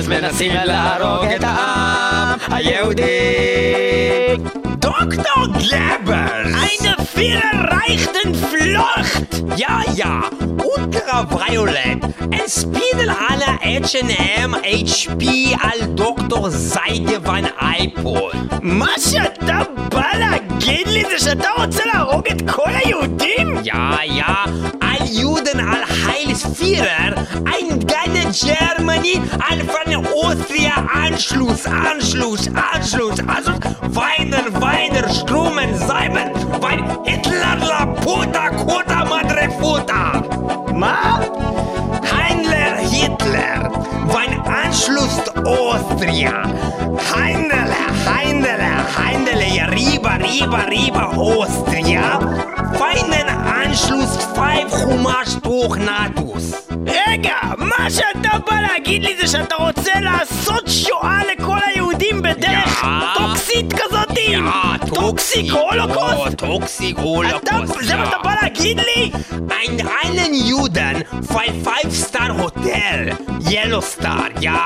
וגבלס 0.00 0.22
מנסים 0.22 0.52
להרוג 0.64 1.24
את 1.24 1.44
העם 1.44 2.38
היהודי 2.50 3.49
Dr. 5.00 5.48
Goebbels! 5.48 6.54
Eine 6.54 6.94
Führer 7.06 7.70
reicht 7.70 8.10
den 8.22 8.34
Flucht! 8.34 9.42
Ja, 9.56 9.82
ja, 9.94 10.24
ultraviolet. 10.76 12.02
En 12.30 12.46
spiedel 12.46 13.08
alle 13.08 13.58
H&M 13.62 14.54
HP 14.54 15.56
על 15.62 15.86
דוקטור 15.94 16.48
זייגוון 16.50 17.44
אייפול. 17.62 18.32
מה 18.62 18.90
שאתה 19.10 19.60
בא 19.88 20.18
להגיד 20.18 20.88
לי 20.88 21.02
זה 21.04 21.24
שאתה 21.24 21.48
רוצה 21.56 21.82
להרוג 21.94 22.28
את 22.28 22.50
כל 22.50 22.70
היהודים? 22.84 23.56
Ja, 23.64 24.02
ja, 24.04 24.34
all 24.80 25.06
Juden, 25.20 25.60
all 25.60 25.84
Heiles 26.04 26.42
Führer, 26.56 27.12
ein 27.52 27.66
ganze 27.86 28.46
Germany, 28.46 29.20
all 29.48 29.60
von 29.74 30.06
Austria, 30.24 30.74
Anschluss, 31.04 31.66
Anschluss, 31.66 32.48
Anschluss, 32.72 33.18
also 33.26 33.52
weiner, 33.98 34.44
Heider, 34.90 35.08
Strumen, 35.08 35.74
Seiben, 35.76 36.30
bei 36.60 36.78
Hitler, 37.04 37.56
Laputa, 37.60 38.50
madre 38.50 39.04
Madrefuta. 39.08 40.22
Ma? 40.74 41.20
Heinler, 42.10 42.76
Hitler. 42.90 43.69
Anschluss 44.70 45.18
Austria. 45.44 46.44
Heinele, 47.10 47.80
Heinele, 48.96 49.48
ja, 49.56 49.66
riba, 49.66 50.12
riba, 50.26 50.60
riba, 50.70 51.04
Austria. 51.16 52.20
Feinen 52.78 53.28
Anschluss, 53.60 54.14
five 54.36 54.70
Chumash 54.70 55.34
durch 55.42 55.76
Natus. 55.76 56.54
רגע, 56.86 57.36
מה 57.58 57.90
שאתה 57.90 58.38
בא 58.50 58.60
להגיד 58.60 59.02
לי 59.02 59.16
זה 59.20 59.26
שאתה 59.26 59.54
רוצה 59.54 59.92
לעשות 60.00 60.64
שואה 60.68 61.20
לכל 61.32 61.58
היהודים 61.66 62.22
בדרך 62.22 62.84
יא. 62.84 62.88
טוקסית 63.18 63.72
כזאתי? 63.72 64.34
טוקסיק 64.94 65.52
הולוקוסט? 65.52 66.36
טוקסיק 66.36 66.98
הולוקוסט. 66.98 67.82
זה 67.82 67.96
מה 67.96 68.06
שאתה 68.06 68.18
בא 68.24 68.34
להגיד 68.42 68.80
לי? 68.80 69.10
Ein 69.62 69.80
einen 70.02 70.32
Juden 70.48 70.96
bei 71.34 71.48
Five-Star 71.66 72.30
Hotel, 72.42 73.00
Yellow 73.52 73.82
Star, 73.82 74.30
ja. 74.40 74.52
Feine 74.52 74.59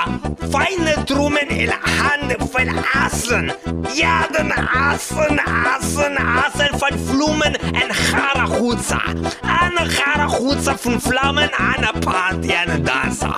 Trumen 1.06 1.48
in 1.48 1.70
Hand 1.70 2.32
von 2.50 2.68
Assen. 2.94 3.52
Ja, 3.94 4.26
den 4.32 4.50
Assen, 4.52 5.38
Assen, 5.40 6.16
Assen 6.18 6.78
von 6.78 6.98
Flumen 7.06 7.54
en 7.54 7.88
Charachuza. 7.92 9.00
Eine 9.42 9.90
Charachuza 9.90 10.74
von 10.76 10.98
Flammen, 11.00 11.50
eine 11.72 11.92
Party, 12.00 12.52
eine 12.54 12.80
Danza. 12.80 13.34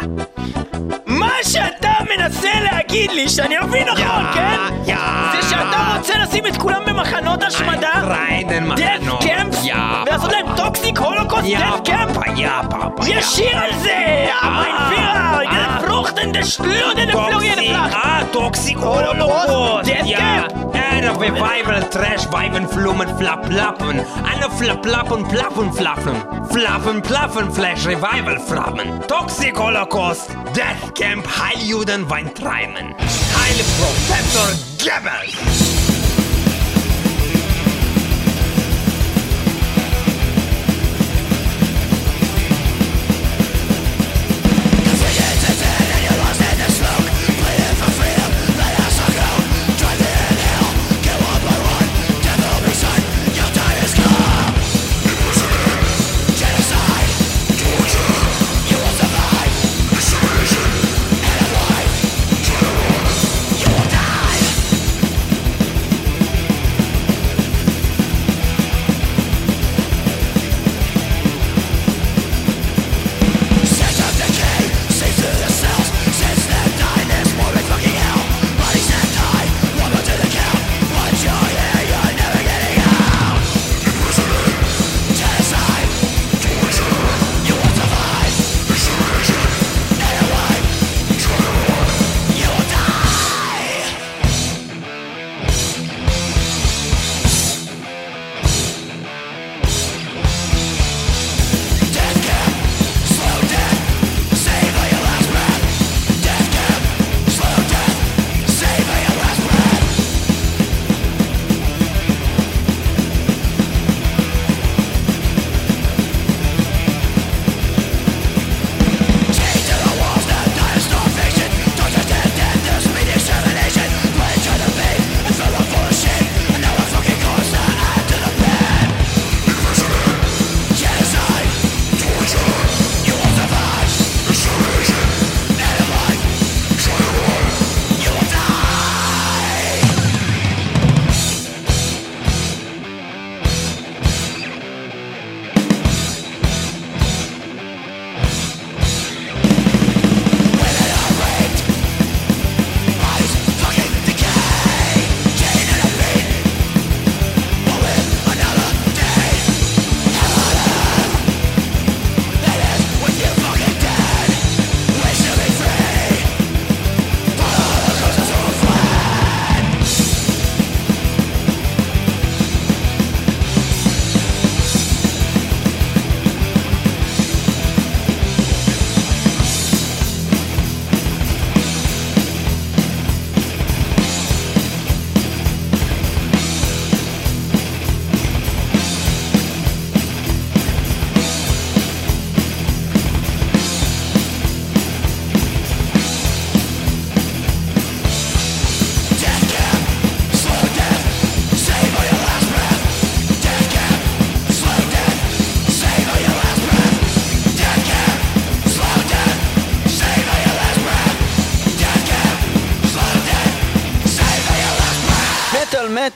מה 1.06 1.32
שאתה 1.42 1.92
מנסה 2.10 2.48
להגיד 2.72 3.10
לי, 3.10 3.28
שאני 3.28 3.58
אבין 3.58 3.88
נכון, 3.88 4.24
כן? 4.34 4.58
זה 5.32 5.48
שאתה 5.50 5.96
רוצה 5.96 6.12
לשים 6.22 6.46
את 6.46 6.56
כולם 6.56 6.82
במחנות 6.86 7.42
השמדה? 7.42 7.92
דף. 8.76 9.20
קמפס? 9.20 9.64
Ja, 9.64 10.06
ולעשות 10.06 10.32
להם 10.32 10.46
טוקסיק 10.56 10.98
הולוקוסט 10.98 11.44
Ja, 11.46 11.58
דף 11.58 11.80
קמפ? 11.84 13.06
יש 13.06 13.26
שיר 13.26 13.58
על 13.58 13.70
זה! 13.78 14.26
מיין 14.50 14.76
Luchtende, 15.96 16.44
schludende, 16.44 17.10
flugende 17.10 17.74
Ah, 17.74 18.22
Toxic 18.30 18.76
oh, 18.78 18.96
Holocaust. 18.96 19.88
Death 19.88 20.04
ja. 20.06 20.46
Äh, 20.74 20.96
Erde, 20.96 21.18
Revival, 21.18 21.88
Trash, 21.88 22.30
Weiben, 22.30 22.68
Flumen, 22.68 23.08
Flap, 23.16 23.50
Lappen. 23.50 24.00
Alle 24.30 24.50
Flap, 24.58 24.84
Lappen, 24.84 25.26
Plappen, 25.26 25.72
Flaffen. 25.72 26.22
Flaffen, 26.50 27.00
Plaffen, 27.00 27.50
Flash, 27.50 27.86
Revival, 27.86 28.38
Flammen. 28.40 29.00
Toxic 29.08 29.58
Holocaust. 29.58 30.28
Death 30.54 30.94
Camp, 30.94 31.26
Heiljuden, 31.26 32.08
Weintreimen. 32.10 32.94
Heil 33.34 33.64
Professor 33.78 34.52
Goebbels. 34.78 35.95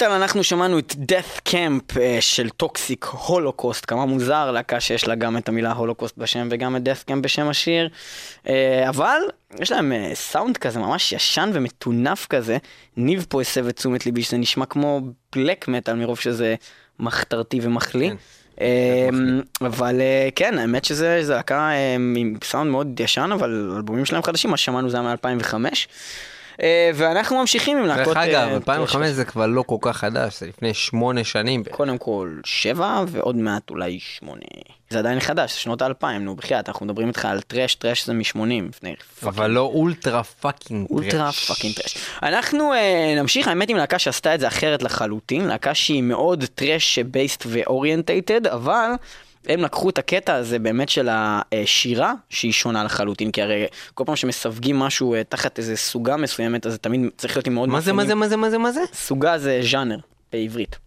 מטאל 0.00 0.12
אנחנו 0.12 0.44
שמענו 0.44 0.78
את 0.78 0.92
death 0.92 1.48
camp 1.48 2.00
אה, 2.00 2.16
של 2.20 2.50
Toxic 2.50 3.04
Holocaust, 3.04 3.84
כמה 3.88 4.06
מוזר 4.06 4.50
להקה 4.50 4.80
שיש 4.80 5.08
לה 5.08 5.14
גם 5.14 5.36
את 5.36 5.48
המילה 5.48 5.72
Holocaust 5.72 6.18
בשם 6.18 6.48
וגם 6.50 6.76
את 6.76 6.80
death 6.86 7.10
camp 7.10 7.20
בשם 7.20 7.48
השיר, 7.48 7.88
אה, 8.48 8.88
אבל 8.88 9.20
יש 9.60 9.72
להם 9.72 9.92
אה, 9.92 10.10
סאונד 10.14 10.56
כזה 10.56 10.78
ממש 10.78 11.12
ישן 11.12 11.50
ומטונף 11.52 12.26
כזה, 12.26 12.58
ניב 12.96 13.26
פה 13.28 13.40
הסב 13.40 13.66
את 13.66 13.76
תשומת 13.76 14.06
ליבי 14.06 14.22
שזה 14.22 14.36
נשמע 14.36 14.66
כמו 14.66 15.00
black 15.34 15.68
metal 15.68 15.94
מרוב 15.94 16.18
שזה 16.18 16.54
מחתרתי 16.98 17.60
ומחליא. 17.62 18.10
כן. 18.56 18.64
אבל 19.60 20.00
כן, 20.34 20.58
האמת 20.58 20.84
שזה 20.84 21.18
זה 21.22 21.34
להקה 21.34 21.70
עם 22.16 22.34
סאונד 22.44 22.70
מאוד 22.70 23.00
ישן, 23.00 23.30
אבל 23.32 23.72
אלבומים 23.76 24.04
שלהם 24.04 24.22
חדשים, 24.22 24.50
מה 24.50 24.56
ששמענו 24.56 24.90
זה 24.90 25.00
היה 25.00 25.14
מ-2005. 25.14 25.54
אה, 26.62 26.90
ואנחנו 26.94 27.40
ממשיכים 27.40 27.78
עם 27.78 27.84
להקות... 27.86 28.06
דרך 28.06 28.16
אה, 28.16 28.24
אגב, 28.24 28.48
thrash 28.48 28.54
2005 28.54 29.08
זה 29.08 29.24
כבר 29.24 29.46
לא 29.46 29.62
כל 29.62 29.76
כך 29.80 29.96
חדש, 29.96 30.40
זה 30.40 30.46
לפני 30.46 30.74
שמונה 30.74 31.24
שנים. 31.24 31.64
קודם 31.70 31.98
כל 31.98 32.36
שבע 32.44 33.04
ועוד 33.08 33.36
מעט 33.36 33.70
אולי 33.70 33.98
שמונה. 34.00 34.40
זה 34.90 34.98
עדיין 34.98 35.20
חדש, 35.20 35.52
זה 35.52 35.58
שנות 35.58 35.82
האלפיים, 35.82 36.24
נו 36.24 36.36
בחייאת, 36.36 36.68
אנחנו 36.68 36.86
מדברים 36.86 37.08
איתך 37.08 37.24
על 37.24 37.40
thrash, 37.40 37.74
thrash 37.74 38.06
זה 38.06 38.12
משמונים, 38.12 38.68
לפני 38.68 38.94
אבל 39.22 39.50
לא 39.50 39.60
ultra 39.60 40.22
fucking 40.22 40.90
ultra 40.90 41.24
thrash. 41.24 41.48
fucking 41.48 41.74
thrash. 41.74 41.96
אנחנו 42.22 42.72
אה, 42.72 43.14
נמשיך 43.16 43.48
האמת 43.48 43.68
עם 43.68 43.76
להקה 43.76 43.98
שעשתה 43.98 44.34
את 44.34 44.40
זה 44.40 44.48
אחרת 44.48 44.82
לחלוטין, 44.82 45.46
להקה 45.46 45.74
שהיא 45.74 46.02
מאוד 46.02 46.44
thrash 46.54 46.98
based 46.98 47.44
ו 47.48 47.57
orientated, 47.57 48.46
אבל 48.46 48.90
הם 49.46 49.60
לקחו 49.60 49.90
את 49.90 49.98
הקטע 49.98 50.34
הזה 50.34 50.58
באמת 50.58 50.88
של 50.88 51.08
השירה 51.12 52.12
שהיא 52.28 52.52
שונה 52.52 52.84
לחלוטין, 52.84 53.30
כי 53.30 53.42
הרי 53.42 53.66
כל 53.94 54.04
פעם 54.06 54.16
שמסווגים 54.16 54.78
משהו 54.78 55.14
אה, 55.14 55.24
תחת 55.24 55.58
איזה 55.58 55.76
סוגה 55.76 56.16
מסוימת, 56.16 56.66
אז 56.66 56.72
זה 56.72 56.78
תמיד 56.78 57.10
צריך 57.16 57.36
להיות 57.36 57.46
עם 57.46 57.54
מאוד 57.54 57.68
מה 57.68 57.80
זה, 57.80 57.92
מה 57.92 58.06
זה, 58.06 58.14
מה 58.14 58.28
זה, 58.28 58.36
מה 58.36 58.50
זה, 58.50 58.58
מה 58.58 58.72
זה? 58.72 58.80
סוגה 58.92 59.38
זה 59.38 59.60
ז'אנר 59.62 59.98
בעברית. 60.32 60.78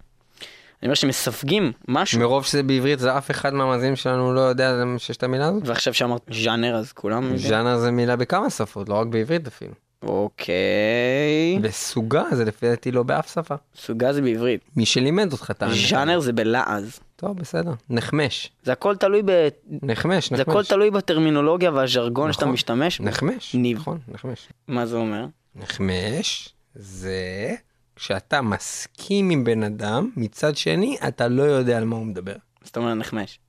אני 0.81 0.87
אומר 0.87 0.95
שמסווגים 0.95 1.71
משהו, 1.87 2.19
מרוב 2.19 2.45
שזה 2.45 2.63
בעברית, 2.63 2.99
זה 2.99 3.17
אף 3.17 3.31
אחד 3.31 3.53
מהמאזינים 3.53 3.95
שלנו 3.95 4.33
לא 4.33 4.39
יודע 4.39 4.83
שיש 4.97 5.17
את 5.17 5.23
המילה 5.23 5.47
הזאת. 5.47 5.63
ועכשיו 5.65 5.93
שאמרת 5.93 6.21
ז'אנר 6.31 6.75
אז 6.75 6.91
כולם. 6.91 7.37
ז'אנר 7.37 7.77
זה 7.77 7.91
מילה 7.91 8.15
בכמה 8.15 8.49
שפות, 8.49 8.89
לא 8.89 8.93
רק 8.93 9.07
בעברית 9.07 9.47
אפילו. 9.47 9.73
אוקיי, 10.03 11.59
בסוגה 11.61 12.23
זה 12.31 12.45
לפי 12.45 12.69
דעתי 12.69 12.91
לא 12.91 13.03
באף 13.03 13.33
שפה. 13.33 13.55
סוגה 13.75 14.13
זה 14.13 14.21
בעברית. 14.21 14.61
מי 14.75 14.85
שלימד 14.85 15.31
אותך 15.31 15.51
את 15.51 15.63
האמת. 15.63 15.75
ז'אנר 15.89 16.19
זה 16.19 16.33
בלעז. 16.33 16.99
טוב, 17.15 17.37
בסדר. 17.37 17.71
נחמש. 17.89 18.51
זה 18.63 18.71
הכל 18.71 18.95
תלוי 18.95 19.21
ב... 19.25 19.47
נחמש, 19.81 20.33
זה 20.33 20.41
הכל 20.41 20.51
נחמש. 20.51 20.67
תלוי 20.67 20.91
בטרמינולוגיה 20.91 21.71
והז'רגון 21.71 22.33
שאתה 22.33 22.45
נכון. 22.45 22.53
משתמש 22.53 22.99
בו. 22.99 23.05
נחמש. 23.05 23.55
ניב. 23.55 23.77
נכון, 23.77 23.99
נחמש. 24.07 24.47
מה 24.67 24.85
זה 24.85 24.95
אומר? 24.95 25.25
נחמש 25.55 26.49
זה 26.75 27.55
כשאתה 27.95 28.41
מסכים 28.41 29.29
עם 29.29 29.43
בן 29.43 29.63
אדם, 29.63 30.09
מצד 30.15 30.57
שני 30.57 30.97
אתה 31.07 31.27
לא 31.27 31.43
יודע 31.43 31.77
על 31.77 31.85
מה 31.85 31.95
הוא 31.95 32.05
מדבר. 32.05 32.35
זאת 32.63 32.77
אומרת 32.77 32.97
נחמש. 32.97 33.39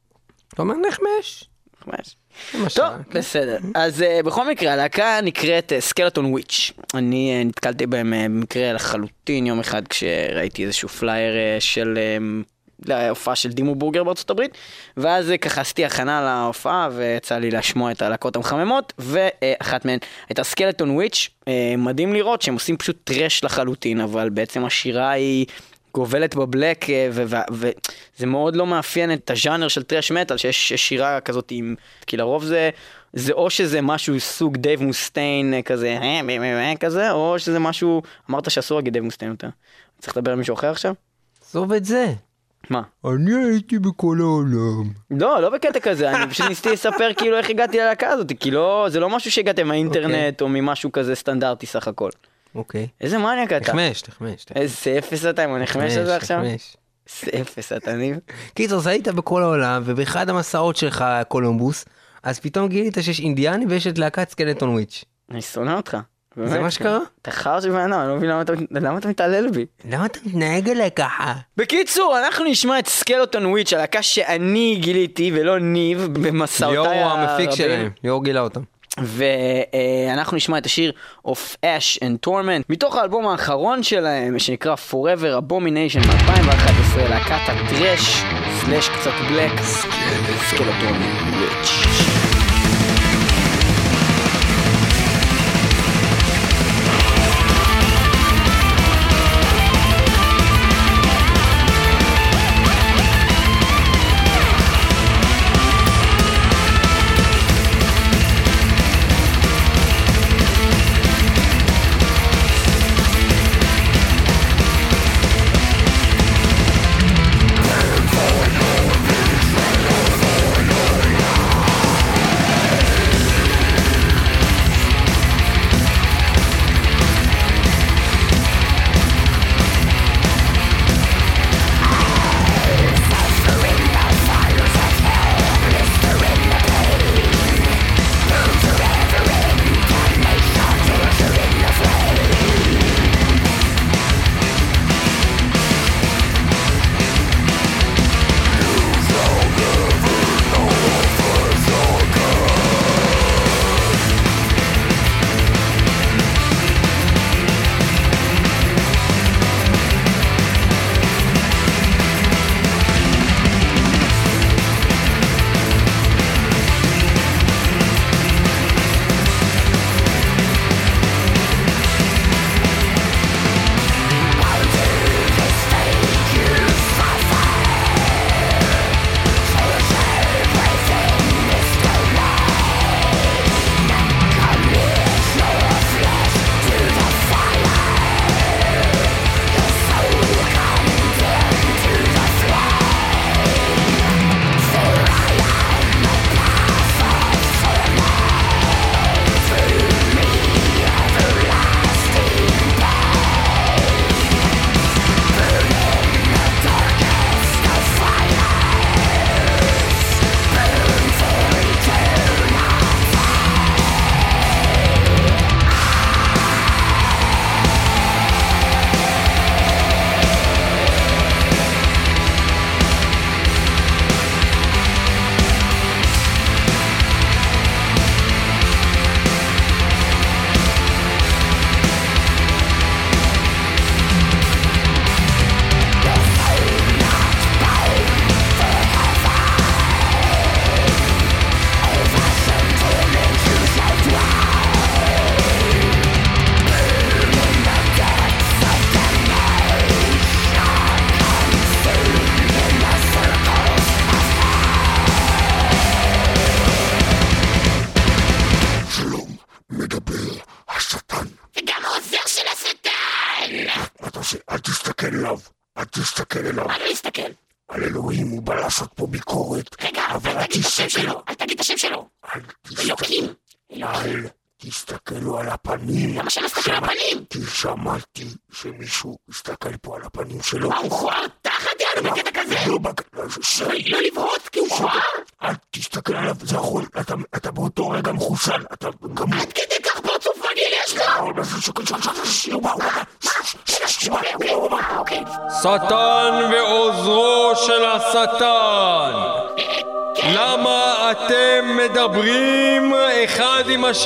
אתה 0.49 0.63
אומר 0.63 0.75
נחמש. 0.89 1.45
נחמש. 1.81 2.17
טוב, 2.75 2.89
בסדר. 3.15 3.59
אז 3.75 4.03
uh, 4.03 4.27
בכל 4.27 4.49
מקרה, 4.49 4.73
הלהקה 4.73 5.19
נקראת 5.23 5.73
Skeletonwitch. 5.79 6.73
אני 6.95 7.43
uh, 7.43 7.49
נתקלתי 7.49 7.87
בהם 7.87 8.13
במקרה 8.17 8.73
לחלוטין 8.73 9.47
יום 9.47 9.61
אחד 9.61 9.89
כשראיתי 9.89 10.65
איזשהו 10.65 10.89
פלייר 10.89 11.61
של... 11.61 11.99
להופעה 12.87 13.35
של 13.35 13.53
Dimmu 13.53 13.75
Borgir 13.75 14.05
בארצות 14.05 14.31
הברית, 14.31 14.51
ואז 14.97 15.33
ככה 15.41 15.61
עשיתי 15.61 15.85
הכנה 15.85 16.23
להופעה 16.23 16.89
ויצא 16.93 17.39
לי 17.39 17.51
לשמוע 17.51 17.93
את 17.93 18.03
הלהקות 18.03 18.37
המחממות, 18.37 18.93
ואחת 18.99 19.85
מהן 19.85 19.99
הייתה 20.29 20.45
Skeletonwitch, 20.45 21.29
מדהים 21.79 22.13
לראות 22.13 22.43
שהם 22.43 22.55
עושים 22.55 22.77
פשוט 22.77 22.97
טרש 23.05 23.45
לחלוטין, 23.45 24.01
אבל 24.01 24.29
בעצם 24.29 24.65
השירה 24.65 25.11
היא 25.11 25.47
גובלת 25.95 26.35
ב 26.35 26.43
black, 26.43 26.91
אה, 26.91 27.09
וזה 27.51 28.27
מאוד 28.27 28.57
לא 28.57 28.67
מאפיין 28.67 29.13
את 29.13 29.31
הז'אנר 29.31 29.69
של 29.69 29.83
טרש 29.83 30.13
מטאל, 30.13 30.37
שיש 30.37 30.73
שירה 30.73 31.21
כזאת 31.21 31.49
עם, 31.51 31.75
כי 32.07 32.17
לרוב 32.17 32.45
זה, 32.45 32.71
זה 33.13 33.33
או 33.33 33.51
שזה 33.51 33.81
משהו 33.81 34.21
סוג 34.21 34.57
דייב 34.57 34.83
מוסטיין 34.83 35.55
אה, 35.55 35.63
כזה, 35.63 35.99
אה, 36.03 36.77
כזה, 36.81 37.11
או 37.11 37.39
שזה 37.39 37.59
משהו, 37.59 38.03
אמרת 38.31 38.51
שאסור 38.51 38.79
להגיד 38.79 38.93
דייב 38.93 39.05
מוסטיין 39.05 39.31
יותר. 39.31 39.49
צריך 39.99 40.17
לדבר 40.17 40.33
עם 40.33 40.39
מישהו 40.39 40.55
אחר 40.55 40.71
עכשיו? 40.71 40.95
עזוב 41.49 41.73
את 41.73 41.85
זה. 41.85 42.13
מה? 42.71 42.83
אני 43.05 43.35
הייתי 43.35 43.79
בכל 43.79 44.17
העולם. 44.21 44.91
לא, 45.11 45.43
לא 45.43 45.51
בקטע 45.51 45.81
כזה, 45.81 46.11
אני 46.11 46.31
פשוט 46.31 46.47
ניסיתי 46.49 46.71
לספר 46.71 47.15
כאילו 47.17 47.37
איך 47.37 47.51
הגעתי 47.51 47.79
ללהקה 47.79 48.09
הזאת, 48.09 48.33
כי 48.41 48.51
לא, 48.51 48.87
זה 48.89 49.01
לא 49.01 49.11
משהו 49.11 49.31
שהגעתי 49.31 49.63
מהאינטרנט 49.63 50.41
או 50.41 50.49
ממשהו 50.49 50.93
כזה 50.93 51.15
סטנדרטי 51.15 51.67
סך 51.67 51.89
הכל. 51.89 52.11
אוקיי. 52.55 52.87
איזה 53.01 53.19
מניאק 53.19 53.53
אתה. 53.53 53.59
נחמש, 53.73 54.03
נחמש. 54.09 54.47
איזה 54.55 54.99
אפס 54.99 55.25
אתה 55.25 55.43
עם 55.45 55.55
הנחמש 55.55 55.97
הזה 55.97 56.17
עכשיו? 56.17 56.39
נחמש. 56.43 56.77
איזה 57.07 57.41
אפס 57.43 57.73
אתה 57.73 57.93
ניב. 57.97 58.17
קיצור, 58.55 58.79
אז 58.79 58.87
היית 58.87 59.09
בכל 59.09 59.43
העולם, 59.43 59.83
ובאחד 59.85 60.29
המסעות 60.31 60.77
שלך, 60.77 61.05
קולומבוס, 61.29 61.85
אז 62.23 62.41
פתאום 62.41 62.69
גילית 62.69 62.97
שיש 63.01 63.21
אינדיאני 63.21 63.65
ויש 63.69 63.87
את 63.87 63.99
להקת 63.99 64.31
Skeletonwitch. 64.31 65.05
אני 65.31 65.43
שונא 65.43 65.73
אותך. 65.77 65.97
זה. 66.45 66.59
מה 66.61 66.71
שקרה? 66.71 66.99
אתה 67.23 67.31
חרא 67.31 67.61
של 67.61 67.71
בן 67.71 67.93
אדם, 67.93 68.01
אני 68.01 68.09
לא 68.09 68.17
מבין 68.17 68.31
למה 68.71 68.99
אתה- 68.99 69.09
מתעלל 69.09 69.51
בי. 69.51 69.67
למה 69.91 70.07
אתה 70.07 70.19
מתנהג 70.27 70.69
אליי 70.71 70.91
ככה? 70.91 71.35
בקיצור, 71.57 72.19
אנחנו 72.19 72.45
נשמע 72.45 72.79
את 72.79 72.89
סקלטון 72.89 73.47
וויץ', 73.47 73.73
הלהקה 73.73 74.03
שאני 74.03 74.77
גיליתי 74.81 75.31
ולא 75.35 75.59
ניב 75.59 76.09
במסעותיי 76.13 76.73
ליאור 76.73 76.87
הרבים. 76.89 77.07
הוא 77.21 77.31
המפיק 77.31 77.51
שלהם, 77.51 77.91
ליאור 78.05 78.25
גילה 78.25 78.41
אותם. 78.41 78.61
ואנחנו 78.99 80.37
נשמע 80.37 80.59
את 80.59 80.67
השיר 80.67 80.93
of 81.27 81.57
Ash 81.65 81.99
and 81.99 82.29
Torment 82.29 82.63
מתוך 82.69 82.97
האלבום 82.97 83.29
האחרון 83.29 83.83
שלהם 83.83 84.39
שנקרא 84.39 84.75
Forever 84.91 85.43
Abomination 85.43 86.07
מ-2011 86.07 87.09
להקת 87.11 87.49
הטרש 87.49 88.23
סלאש 88.61 88.89
קצת 88.89 89.13
בלק 89.29 89.53
סקלטון 90.51 91.03
וויץ'. 91.33 91.84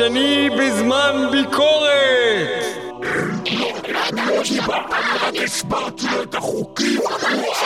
השני 0.00 0.50
בזמן 0.50 1.28
ביקורת? 1.30 1.88
הסברתי 5.44 6.06
לו 6.12 6.22
את 6.22 6.34
החוקים. 6.34 7.00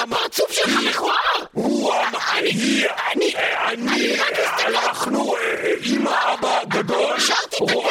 הפרצוף 0.03 0.53
שלך 0.53 0.81
מכוער. 0.89 1.15
הוא 1.53 1.93
אמר, 1.93 2.19
אני, 2.39 2.85
אני, 3.13 4.17
הלכנו 4.65 5.35
עם 5.85 6.07
האבא 6.07 6.61
הגדול, 6.61 7.17
הוא 7.59 7.85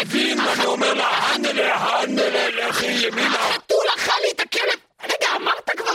הבין, 0.00 0.40
אני 0.40 0.66
אומר 0.66 0.94
לה, 0.94 1.08
הנדלה, 1.08 1.74
הנדלה, 1.74 2.68
לכי 2.68 2.86
ימינה. 2.86 3.46
הוא 3.70 3.78
לקחה 3.94 4.12
לי 4.22 4.28
את 4.34 4.40
הכלב. 4.40 4.78
רגע, 5.04 5.36
אמרת 5.36 5.70
כבר 5.76 5.92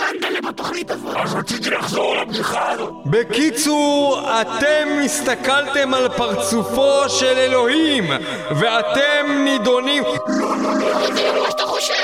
בתוכנית 0.49 0.91
הזאת. 0.91 1.15
אז 1.17 1.35
רציתי 1.35 1.69
לחזור 1.69 2.15
לבדיחה 2.15 2.71
הזאת. 2.71 2.93
בקיצור, 3.05 4.21
אתם 4.41 4.86
הסתכלתם 5.07 5.93
על 5.93 6.09
פרצופו 6.09 7.09
של 7.09 7.37
אלוהים, 7.37 8.03
ואתם 8.51 9.31
נידונים... 9.43 10.03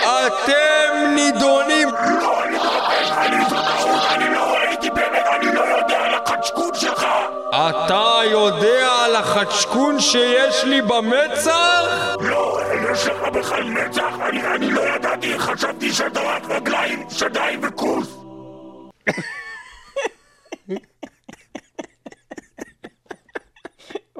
אתם 0.03 1.13
נידונים... 1.15 1.89
אתה 7.51 8.19
יודע 8.31 8.87
על 9.05 9.15
החדשקון 9.15 9.99
שיש 9.99 10.63
לי 10.63 10.81
במצח? 10.81 12.15
לא, 12.21 12.59
יש 12.91 13.07
לך 13.07 13.21
בכלל 13.33 13.63
מצח, 13.63 14.13
אני 14.55 14.71
לא 14.71 14.81
ידעתי, 14.81 15.39
חשבתי 15.39 15.93
שאתה 15.93 16.21
רק 16.21 16.43
רגליים, 16.49 17.05
שדיים 17.09 17.59
וכוס. 17.63 18.23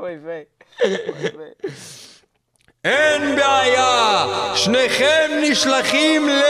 אוי 0.03 0.17
ויי. 0.23 0.43
אין 2.83 3.35
בעיה, 3.35 4.25
שניכם 4.55 5.31
נשלחים 5.65 6.29
ל... 6.29 6.41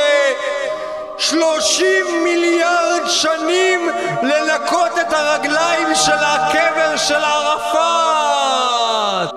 30 1.18 2.24
מיליארד 2.24 3.02
שנים 3.08 3.90
לנקות 4.24 4.92
את 5.02 5.14
הרגליים 5.14 5.88
של 5.96 6.12
הקבר 6.12 6.98
של 6.98 7.24
ערפאת! 7.24 8.54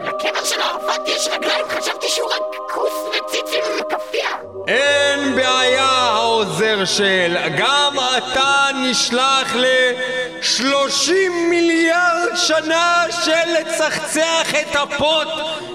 לקבר 0.00 0.44
של 0.44 0.60
ערפאת 0.60 1.08
יש 1.08 1.28
רגליים, 1.32 1.64
חשבתי 1.68 2.08
שהוא 2.08 2.28
רק 2.28 2.42
כוס 2.70 2.92
וציצים 3.08 3.62
וכפייה. 3.80 4.30
אין 4.68 5.36
בעיה, 5.36 5.84
העוזר 5.84 6.84
של. 6.84 7.36
גם 7.58 7.96
אתה 8.16 8.66
נשלח 8.74 9.54
ל-30 9.54 11.12
מיליארד 11.50 12.36
שנה 12.36 13.04
של 13.24 13.52
לצחצח 13.60 14.54
את 14.60 14.76
הפוט 14.76 15.28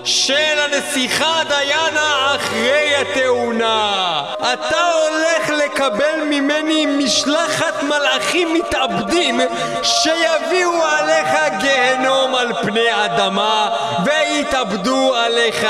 של 0.03 0.59
הנסיכה 0.59 1.41
דיאנה 1.47 2.35
אחרי 2.35 2.95
התאונה. 2.95 4.23
אתה 4.53 4.91
הולך 4.91 5.40
לקבל 5.81 6.23
ממני 6.29 6.85
משלחת 6.85 7.83
מלאכים 7.83 8.53
מתאבדים 8.53 9.39
שיביאו 9.83 10.83
עליך 10.83 11.29
גיהנום 11.61 12.35
על 12.35 12.53
פני 12.61 13.05
אדמה 13.05 13.69
ויתאבדו 14.05 15.15
עליך 15.15 15.67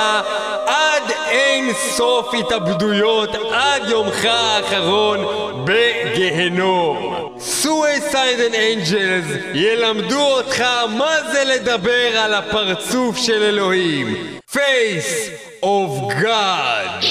עד 0.65 1.11
אין 1.27 1.73
סוף 1.73 2.33
התאבדויות 2.33 3.29
עד 3.51 3.89
יומך 3.89 4.25
האחרון 4.25 5.25
בגיהנום. 5.65 7.17
Suicide 7.63 8.41
and 8.49 8.53
Angels 8.53 9.37
ילמדו 9.53 10.21
אותך 10.21 10.63
מה 10.89 11.15
זה 11.31 11.43
לדבר 11.43 12.17
על 12.17 12.33
הפרצוף 12.33 13.17
של 13.17 13.43
אלוהים. 13.43 14.15
Face 14.53 15.29
of 15.63 16.13
God. 16.23 17.05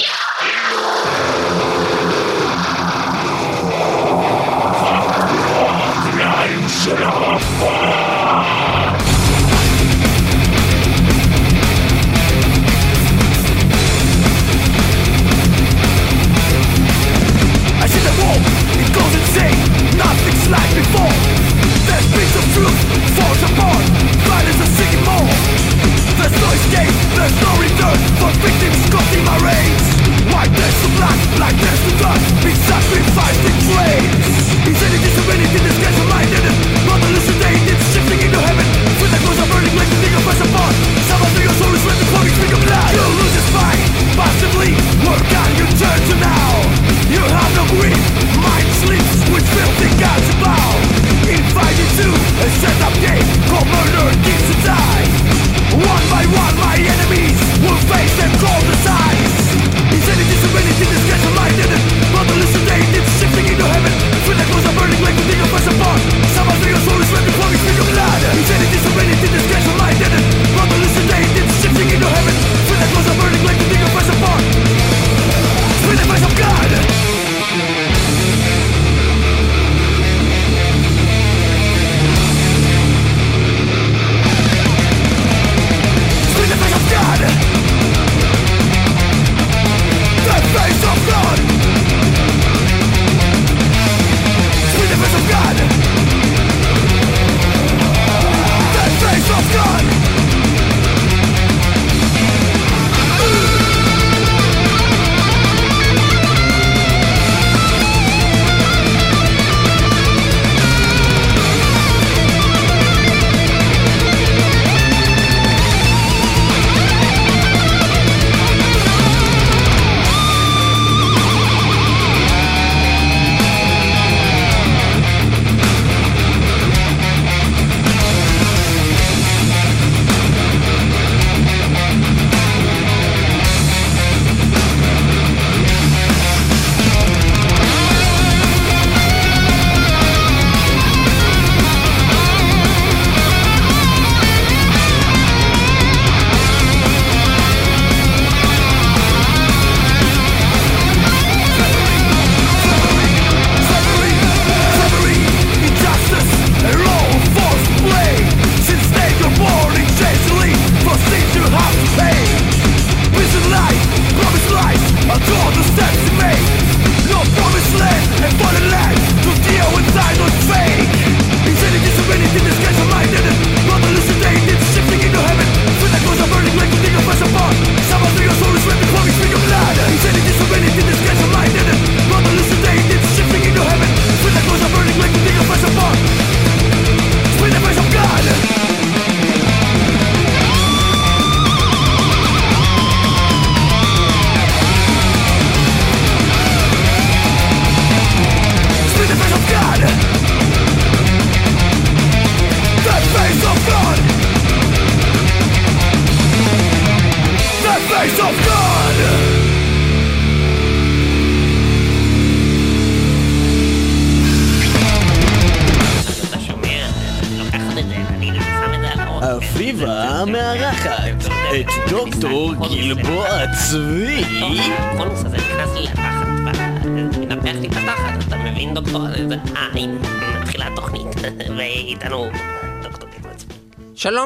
será 6.71 7.37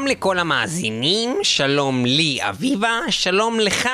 לכל 0.08 0.40
המאזינים, 0.40 1.40
שלום 1.44 2.06
לי 2.06 2.40
אביבה, 2.42 3.00
שלום 3.10 3.60
לך, 3.60 3.90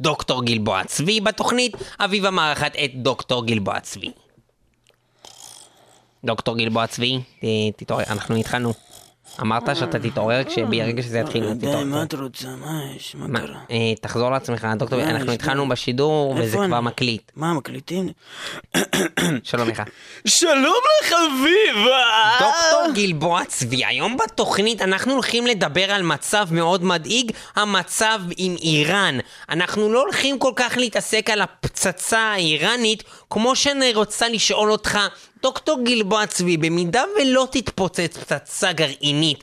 דוקטור 0.00 0.44
גלבוע 0.44 0.84
צבי. 0.84 1.20
בתוכנית 1.20 1.74
אביבה 2.00 2.30
מארחת 2.30 2.76
את 2.84 2.90
דוקטור 2.94 3.46
גלבוע 3.46 3.80
צבי. 3.80 4.10
דוקטור 6.24 6.56
גלבוע 6.56 6.86
צבי, 6.86 7.18
תתעורר, 7.76 8.04
אנחנו 8.10 8.36
התחלנו. 8.36 8.85
אמרת 9.40 9.76
שאתה 9.76 9.98
תתעורר 9.98 10.44
כשברגע 10.44 11.02
שזה 11.02 11.18
יתחיל, 11.18 11.52
די, 11.52 11.66
תתעורר. 11.66 11.84
מה 11.84 12.02
אתה 12.02 12.16
רוצה? 12.16 12.48
מה 12.48 12.80
יש? 12.96 13.14
מה 13.18 13.40
קרה? 13.40 13.58
אה, 13.70 13.94
תחזור 14.00 14.30
לעצמך, 14.30 14.66
דוקטור, 14.76 14.98
מה 14.98 15.10
אנחנו? 15.10 15.32
התחלנו 15.32 15.68
בשידור 15.68 16.34
וזה? 16.38 16.58
כבר 16.66 16.80
מקליט. 16.80 17.32
מה, 17.36 17.54
מקליטים? 17.54 18.08
שלום 19.42 19.68
לך. 19.68 19.82
שלום 20.26 20.80
לך, 21.02 21.12
אביבה! 21.12 22.38
דוקטור 22.40 22.94
גלבוע 22.94 23.44
צבי, 23.44 23.84
היום 23.84 24.16
בתוכנית 24.16 24.82
אנחנו 24.82 25.12
הולכים 25.12 25.46
לדבר 25.46 25.90
על 25.90 26.02
מצב 26.02 26.48
מאוד 26.50 26.84
מדאיג, 26.84 27.32
המצב 27.56 28.20
עם 28.36 28.56
איראן. 28.62 29.18
אנחנו 29.48 29.92
לא 29.92 30.00
הולכים 30.00 30.38
כל 30.38 30.52
כך 30.56 30.76
להתעסק 30.76 31.30
על 31.30 31.40
הפצצה 31.40 32.18
האיראנית, 32.18 33.02
כמו 33.30 33.56
שאני 33.56 33.94
רוצה 33.94 34.28
לשאול 34.28 34.72
אותך, 34.72 34.98
דוקטור 35.46 35.78
גלבוע 35.84 36.26
צבי, 36.26 36.56
במידה 36.56 37.04
ולא 37.16 37.48
תתפוצץ 37.52 38.16
פצצה 38.16 38.72
גרעינית, 38.72 39.38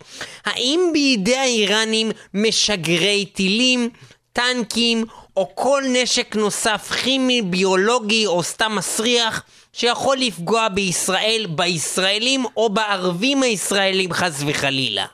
האם 0.46 0.90
בידי 0.94 1.36
האיראנים 1.36 2.12
משגרי 2.34 3.26
טילים, 3.26 3.90
טנקים, 4.34 5.06
או 5.38 5.52
כל 5.56 5.84
נשק 5.88 6.36
נוסף 6.36 6.92
כימי, 7.04 7.42
ביולוגי 7.42 8.26
או 8.26 8.44
סתם 8.44 8.76
מסריח 8.76 9.44
שיכול 9.74 10.18
לפגוע 10.18 10.68
בישראל, 10.68 11.46
בישראלים 11.50 12.46
או 12.58 12.70
בערבים 12.70 13.44
הישראלים 13.44 14.14
חס 14.14 14.44
וחלילה. 14.48 15.06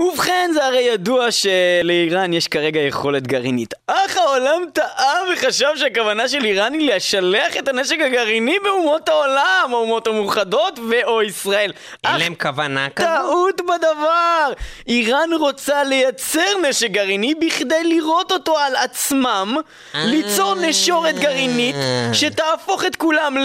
ובכן, 0.00 0.50
זה 0.54 0.66
הרי 0.66 0.80
ידוע 0.80 1.26
שלאיראן 1.30 2.32
יש 2.32 2.48
כרגע 2.48 2.80
יכולת 2.80 3.26
גרעינית. 3.26 3.74
אך 3.86 4.16
העולם 4.16 4.62
טעה 4.72 5.14
וחשב 5.32 5.68
שהכוונה 5.76 6.28
של 6.28 6.44
איראן 6.44 6.72
היא 6.72 6.92
לשלח 6.92 7.56
את 7.56 7.68
הנשק 7.68 7.96
הגרעיני 8.06 8.56
באומות 8.64 9.08
העולם, 9.08 9.68
האומות 9.70 10.06
המאוחדות 10.06 10.78
ו/או 10.78 11.22
ישראל. 11.22 11.72
אין 12.04 12.16
להם 12.18 12.34
כוונה 12.34 12.90
כזאת? 12.90 13.08
טעות 13.08 13.60
בדבר! 13.60 14.52
איראן 14.88 15.30
רוצה 15.40 15.84
לייצר 15.84 16.58
נשק 16.68 16.90
גרעיני 16.90 17.34
בכדי 17.34 17.84
לירות 17.84 18.32
אותו 18.32 18.58
על 18.58 18.76
עצמם, 18.76 19.56
ליצור 19.94 20.54
נשורת 20.54 21.14
גרעינית 21.14 21.76
שתהפוך 22.12 22.84
את 22.84 22.96
כולם 22.96 23.36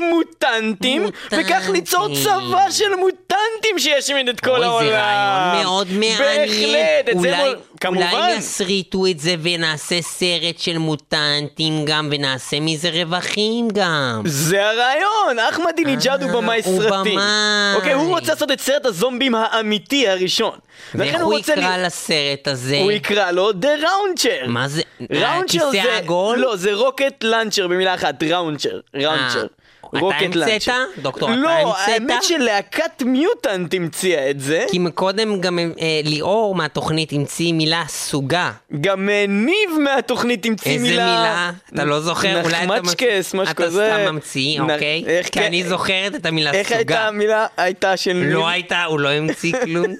למוטנטים, 0.00 1.06
וכך 1.32 1.68
ליצור 1.72 2.08
מוטנטים. 2.08 2.24
צבא 2.24 2.70
של 2.70 2.94
מוטנטים 2.96 3.78
שישמיד 3.78 4.28
את 4.28 4.40
כל 4.40 4.50
אוי, 4.50 4.64
העולם. 4.66 4.86
זה 4.88 4.96
רעיון 5.00 5.62
מאוד 5.64 5.86
מעניין. 5.92 6.18
בהחלט, 6.18 7.08
את 7.16 7.20
זה 7.20 7.28
אולי, 7.28 7.48
מול- 7.48 7.56
כמובן. 7.80 8.06
אולי 8.12 8.32
יסריטו 8.34 9.06
את 9.06 9.20
זה 9.20 9.34
ונעשה 9.42 10.02
סרט 10.02 10.58
של 10.58 10.78
מוטנטים 10.78 11.84
גם, 11.84 12.08
ונעשה 12.12 12.60
מזה 12.60 12.90
רווחים 12.90 13.68
גם. 13.72 14.22
זה 14.26 14.66
הרעיון, 14.68 15.38
אחמדינג'אד 15.50 16.22
הוא 16.22 16.30
במאי 16.32 16.60
אה, 16.60 16.70
הוא 16.70 16.82
סרטים. 16.82 17.12
במאי. 17.14 17.74
אוקיי, 17.74 17.92
הוא 17.92 18.16
רוצה 18.18 18.32
לעשות 18.32 18.50
את 18.50 18.60
סרט 18.60 18.86
הזומבים 18.86 19.34
האמיתי 19.34 20.08
הראשון. 20.08 20.58
ואיך 20.94 21.16
הוא 21.20 21.38
יקרא 21.38 21.76
ל- 21.76 21.86
לסרט 21.86 22.48
הזה? 22.48 22.76
הוא 22.82 22.92
יקרא 22.92 23.30
לו 23.30 23.50
The 23.50 23.82
Roundcher. 23.82 24.46
מה 24.46 24.68
זה? 24.68 24.82
ראונצ'ר 25.10 25.58
הכיסא 25.66 25.70
זה... 25.70 25.92
העגול? 25.92 26.38
לא, 26.38 26.56
זה 26.56 26.74
רוקט 26.74 27.24
לאנצ'ר 27.24 27.68
במילה 27.68 27.94
אחת, 27.94 28.22
ראונצ'ר. 28.22 28.80
ראונצ'ר. 28.94 29.46
אתה 29.90 29.98
רוקט 29.98 30.16
המצאת? 30.22 30.36
לאנצ'ר. 30.36 30.84
דוקטור, 31.02 31.28
אתה 31.32 31.36
לא, 31.38 31.48
המצאת? 31.50 31.88
האמת 31.88 32.22
שלהקת 32.22 33.02
מיוטנט 33.02 33.74
המציאה 33.74 34.30
את 34.30 34.40
זה. 34.40 34.64
כי 34.70 34.78
מקודם 34.78 35.40
גם 35.40 35.58
אה, 35.58 35.64
ליאור 36.04 36.54
מהתוכנית 36.54 37.12
המציא 37.12 37.52
מילה 37.52 37.84
סוגה. 37.88 38.52
גם 38.80 39.08
אה, 39.08 39.24
ניב 39.28 39.70
מהתוכנית 39.84 40.46
המציא 40.46 40.72
איזה 40.72 40.84
מילה... 40.84 41.04
מילה? 41.06 41.50
אתה 41.74 41.84
לא 41.84 42.00
זוכר? 42.00 42.40
אולי 42.44 42.56
אתה... 42.64 42.66
נחמצ'קס, 42.66 43.34
משהו 43.34 43.54
כזה. 43.56 43.86
אתה 43.88 43.96
סתם 44.02 44.12
ממציא, 44.14 44.60
נ- 44.60 44.70
אוקיי? 44.70 45.04
איך 45.06 45.28
כי 45.28 45.40
אני 45.46 45.64
זוכרת 45.64 46.14
את 46.14 46.26
המילה 46.26 46.52
איך 46.52 46.72
הייתה 46.72 46.92
סוגה. 46.94 47.08
המילה? 47.08 47.46
הייתה 47.56 47.96
של 47.96 48.12
ניב? 48.12 48.28
לא 48.32 48.48
הייתה, 48.48 48.84
הוא 48.84 49.00
לא 49.00 49.08
המציא 49.08 49.52
כלום. 49.64 49.86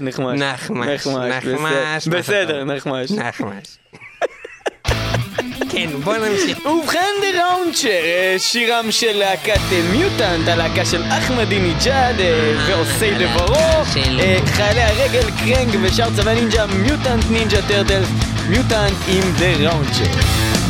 נחמש. 0.00 0.40
נחמש, 0.40 1.06
נחמש. 1.06 2.08
בסדר, 2.08 2.18
בסדר, 2.18 2.64
נחמש. 2.64 3.10
נחמש. 3.10 3.78
כן, 5.70 5.90
בוא 6.04 6.16
נמשיך. 6.16 6.66
ובכן 6.66 7.08
The 7.20 7.44
Launcher, 7.44 7.88
אה, 7.88 8.34
שירם 8.38 8.90
של 8.90 9.12
להקת 9.12 9.60
אה, 9.72 9.82
Mutant, 9.92 10.48
הלהקה 10.48 10.84
של 10.84 11.02
אחמדינג'אד 11.04 12.20
אה, 12.20 12.54
ועושי 12.66 13.10
דברו, 13.14 13.56
אה, 14.20 14.38
חיילי 14.46 14.82
הרגל 14.82 15.30
קרנג 15.44 15.76
ושאר 15.82 16.08
צבא 16.16 16.34
נינג'ה, 16.34 16.66
Mutant 16.66 17.24
Ninja 17.30 17.62
Turtles, 17.68 18.08
Mutant 18.48 18.96
עם 19.08 19.32
The 19.38 19.70
Launcher. 19.70 20.61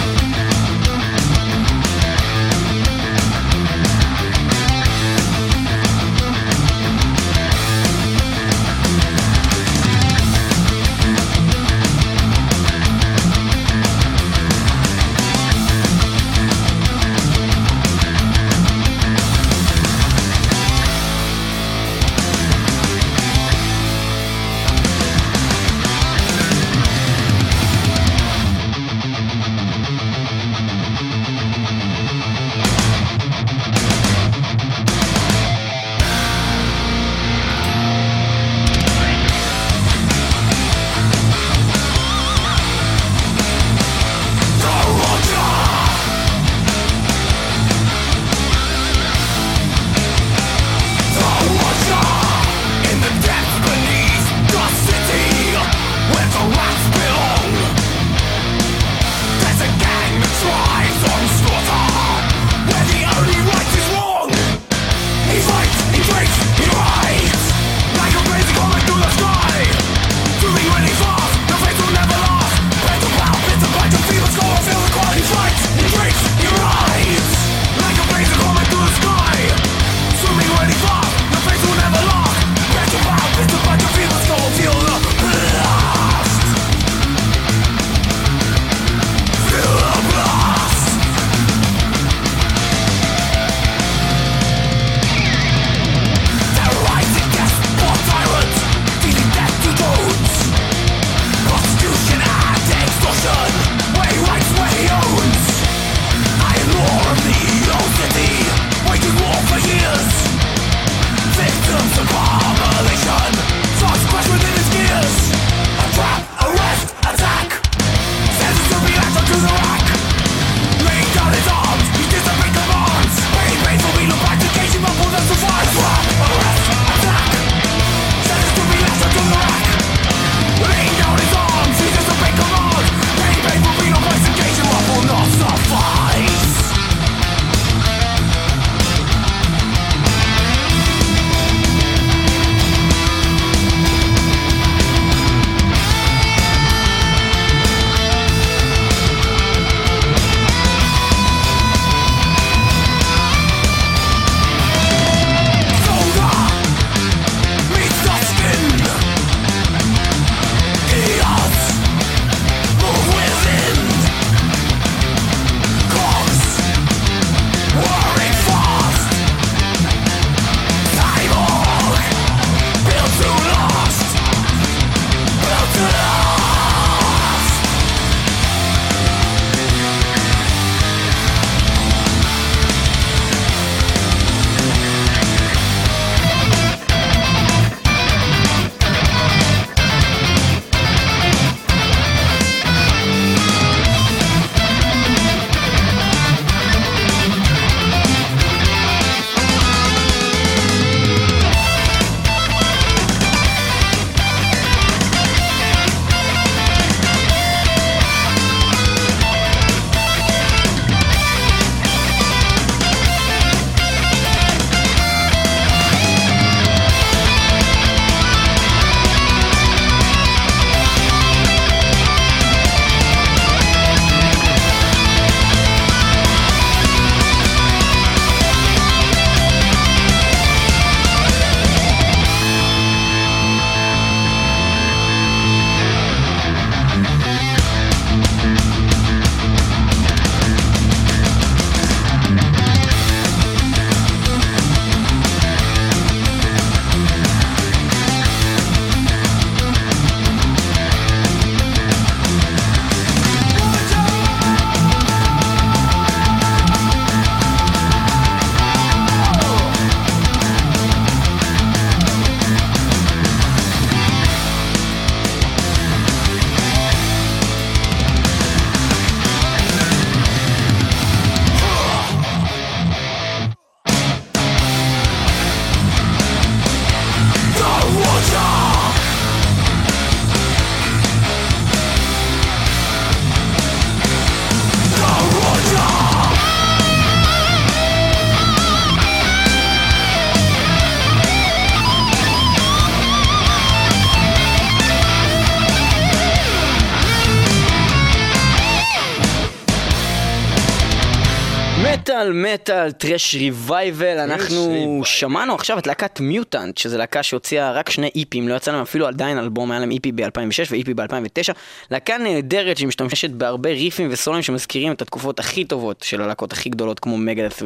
מטאל 302.73 302.93
טרש 302.93 303.35
ריווייבל 303.35 304.19
אנחנו 304.19 305.01
שמענו 305.05 305.55
עכשיו 305.55 305.79
את 305.79 305.87
להקת 305.87 306.21
מיוטנט 306.21 306.79
שזה 306.79 306.99
להקה 306.99 307.23
שהוציאה 307.23 307.73
רק 307.73 307.91
שני 307.91 308.11
איפים 308.15 308.49
לא 308.49 308.55
יצא 308.55 308.73
להם 308.73 308.83
אפילו 308.83 309.07
עדיין 309.07 309.39
אלבום 309.39 309.71
היה 309.71 309.81
להם 309.81 309.91
איפי 309.91 310.13
ב-2006 310.13 310.71
ואיפי 310.71 310.95
ב-2009 310.95 311.53
להקה 311.91 312.19
נהדרת 312.19 312.77
שמשתמשת 312.77 313.31
בהרבה 313.31 313.71
ריפים 313.71 314.09
וסולים 314.11 314.43
שמזכירים 314.43 314.93
את 314.93 315.03
התקופות 315.03 315.39
הכי 315.41 315.65
טובות 315.65 316.03
של 316.03 316.23
הלהקות 316.23 316.53
הכי 316.53 316.69
גדולות 316.69 317.01
כמו 317.01 317.19
מגדס 317.19 317.63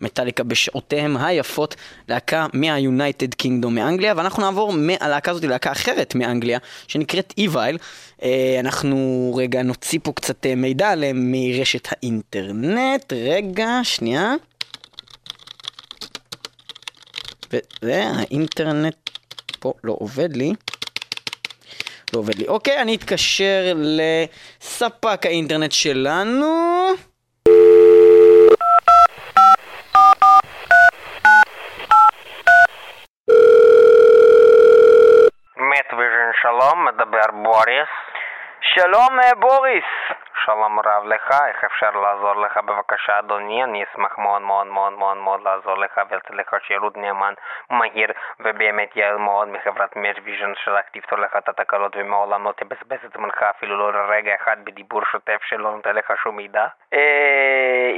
ומטאליקה 0.00 0.44
בשעותיהם 0.44 1.16
היפות. 1.16 1.74
להקה 2.08 2.46
מהיונייטד 2.52 3.34
קינגדום 3.34 3.74
מאנגליה 3.74 4.14
ואנחנו 4.16 4.42
נעבור 4.42 4.72
מהלהקה 4.72 5.30
הזאת 5.30 5.44
ללהקה 5.44 5.72
אחרת 5.72 6.14
מאנגליה 6.14 6.58
שנקראת 6.88 7.34
איווייל 7.38 7.78
אנחנו 8.60 8.96
רגע 9.38 9.62
נוציא 9.62 9.98
פה 10.02 10.12
קצת 10.12 10.46
אה, 10.46 10.54
מידע 10.54 10.90
עליהם 10.90 11.16
מרשת 11.32 11.88
האינטרנט 11.92 13.12
רגע 13.12 13.68
שנייה 13.82 14.34
וזה 17.52 18.04
האינטרנט 18.18 18.96
פה 19.60 19.72
לא 19.84 19.96
עובד 19.98 20.36
לי. 20.36 20.52
לא 22.14 22.18
עובד 22.18 22.34
לי. 22.34 22.48
אוקיי, 22.48 22.82
אני 22.82 22.96
אתקשר 22.96 23.72
לספק 23.74 25.26
האינטרנט 25.26 25.72
שלנו. 25.72 26.46
מטוויז'ן 35.56 36.30
שלום, 36.42 36.84
מדבר 36.88 37.28
בוריס. 37.42 37.92
שלום 38.74 39.07
אה, 39.07 39.07
בוריס. 39.40 39.84
שלום 40.48 40.80
רב 40.80 41.04
לך, 41.06 41.30
איך 41.48 41.64
אפשר 41.64 41.90
לעזור 41.90 42.36
לך 42.36 42.56
בבקשה 42.56 43.18
אדוני? 43.18 43.64
אני 43.64 43.84
אשמח 43.84 44.18
מאוד 44.18 44.42
מאוד 44.42 44.66
מאוד 44.66 44.92
מאוד 44.92 45.16
מאוד 45.16 45.40
לעזור 45.42 45.78
לך 45.78 46.00
ולתת 46.10 46.30
לך 46.30 46.56
שירות 46.66 46.96
נאמן, 46.96 47.34
מהיר 47.70 48.12
ובאמת 48.40 48.96
יעיל 48.96 49.16
מאוד 49.16 49.48
מחברת 49.48 49.96
מטוויז'ן 49.96 50.52
שרק 50.64 50.84
תפתור 50.92 51.18
לך 51.18 51.36
את 51.36 51.48
התקלות 51.48 51.92
ומעולם 51.96 52.44
לא 52.44 52.52
תבזבז 52.56 53.04
את 53.04 53.12
זמנך 53.12 53.42
אפילו 53.42 53.78
לא 53.78 53.92
לרגע 53.92 54.34
אחד 54.34 54.56
בדיבור 54.64 55.04
שוטף 55.04 55.38
שלא 55.42 55.70
נותן 55.70 55.94
לך 55.94 56.12
שום 56.22 56.36
מידע. 56.36 56.66
אה, 56.94 57.92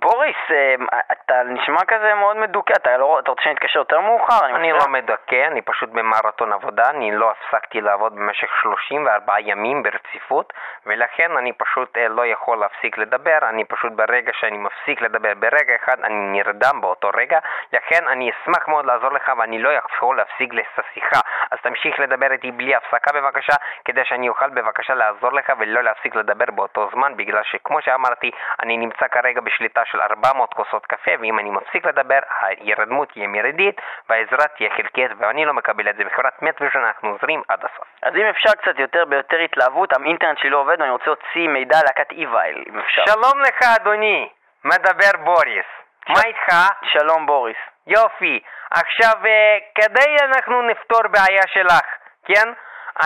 בוריס, 0.00 0.36
אה, 0.50 0.74
אתה 1.12 1.42
נשמע 1.42 1.80
כזה 1.88 2.14
מאוד 2.14 2.36
מדוכא, 2.36 2.72
אתה 2.72 2.96
לא- 2.96 3.18
אתה 3.18 3.30
רוצה 3.30 3.42
שנתקשר 3.42 3.78
יותר 3.78 4.00
מאוחר? 4.00 4.46
אני? 4.46 4.72
לא 4.72 4.88
מדכא, 4.88 5.46
אני 5.46 5.62
פשוט 5.62 5.88
במרתון 5.90 6.52
עבודה, 6.52 6.90
אני 6.90 7.10
לא 7.16 7.30
הפסקתי 7.30 7.80
לעבוד 7.80 8.14
במשך 8.14 8.50
34 8.62 9.40
ימים 9.40 9.82
ברציפות 9.82 10.52
ולכן 10.86 11.36
אני 11.36 11.52
פשוט 11.52 11.91
אה, 11.96 12.08
לא 12.08 12.26
יכול 12.26 12.58
להפסיק 12.58 12.98
לדבר, 12.98 13.38
אני 13.42 13.64
פשוט 13.64 13.92
ברגע 13.92 14.32
שאני 14.32 14.58
מפסיק 14.58 15.00
לדבר 15.00 15.32
ברגע 15.38 15.74
אחד 15.74 16.00
אני 16.04 16.14
נרדם 16.14 16.80
באותו 16.80 17.10
רגע, 17.16 17.38
לכן 17.72 18.08
אני 18.08 18.30
אשמח 18.30 18.68
מאוד 18.68 18.86
לעזור 18.86 19.12
לך 19.12 19.32
ואני 19.38 19.58
לא 19.58 19.68
יכול 19.72 20.16
להפסיק 20.16 20.52
את 20.54 20.84
השיחה, 20.84 21.20
אז 21.50 21.58
תמשיך 21.62 22.00
לדבר 22.00 22.32
איתי 22.32 22.50
בלי 22.50 22.74
הפסקה 22.74 23.12
בבקשה, 23.12 23.52
כדי 23.84 24.04
שאני 24.04 24.28
אוכל 24.28 24.50
בבקשה 24.50 24.94
לעזור 24.94 25.32
לך 25.32 25.52
ולא 25.58 25.82
להפסיק 25.82 26.14
לדבר 26.14 26.50
באותו 26.54 26.88
זמן, 26.92 27.16
בגלל 27.16 27.42
שכמו 27.42 27.82
שאמרתי, 27.82 28.30
אני 28.62 28.76
נמצא 28.76 29.08
כרגע 29.08 29.40
בשליטה 29.40 29.84
של 29.84 30.00
400 30.00 30.54
כוסות 30.54 30.86
קפה, 30.86 31.10
ואם 31.20 31.38
אני 31.38 31.50
מפסיק 31.50 31.86
לדבר, 31.86 32.18
ההירדמות 32.40 33.08
תהיה 33.12 33.26
מיידית 33.26 33.80
והעזרה 34.08 34.46
תהיה 34.56 34.70
חלקית, 34.76 35.10
ואני 35.18 35.44
לא 35.44 35.54
מקבל 35.54 35.88
את 35.88 35.96
זה. 35.96 36.04
בחברת 36.04 36.42
מטוויז'ן 36.42 36.78
אנחנו 36.78 37.08
עוזרים 37.08 37.42
עד 37.48 37.58
הסוף. 37.58 37.86
אז 38.02 38.16
אם 38.16 38.26
אפשר 38.26 38.52
קצת 38.52 38.78
יותר 38.78 39.04
ביותר 39.04 39.38
התלהבות, 39.38 39.92
האינטרנט 39.92 40.38
שלי 40.38 40.50
לא 40.50 40.58
עובד 40.60 40.80
ואני 40.80 40.90
רוצה 40.90 41.04
להוציא 41.06 41.48
מידע 41.48 41.81
להקת 41.82 42.12
איווייל, 42.12 42.64
אם 42.68 42.78
אפשר. 42.78 43.02
שלום 43.06 43.42
לך 43.42 43.68
אדוני, 43.76 44.28
מדבר 44.64 45.10
בוריס. 45.24 45.66
מה 46.08 46.20
איתך? 46.26 46.54
שלום 46.84 47.26
בוריס. 47.26 47.56
יופי. 47.86 48.40
עכשיו, 48.70 49.12
אה, 49.26 49.58
כדי 49.74 50.16
אנחנו 50.26 50.62
נפתור 50.62 51.00
בעיה 51.10 51.42
שלך, 51.46 51.86
כן? 52.24 52.48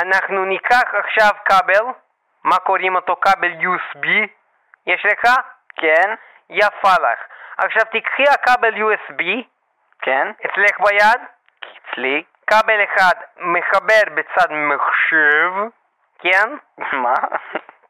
אנחנו 0.03 0.45
ניקח 0.45 0.95
עכשיו 0.95 1.31
כבל, 1.45 1.85
מה 2.45 2.59
קוראים 2.59 2.97
אותו 2.97 3.17
כבל 3.21 3.53
USB? 3.53 4.07
יש 4.87 5.07
לך? 5.07 5.35
כן? 5.77 6.15
יפה 6.51 6.95
לך. 7.03 7.19
עכשיו 7.59 7.83
תיקחי 7.93 8.23
הכבל 8.23 8.75
USB, 8.75 9.23
כן? 10.03 10.29
אצלך 10.47 10.81
ביד, 10.81 11.21
אצלי? 11.61 12.23
כבל 12.47 12.85
אחד 12.85 13.15
מחבר 13.37 14.03
בצד 14.15 14.53
מחשב, 14.53 15.53
כן? 16.19 16.57
מה? 16.93 17.15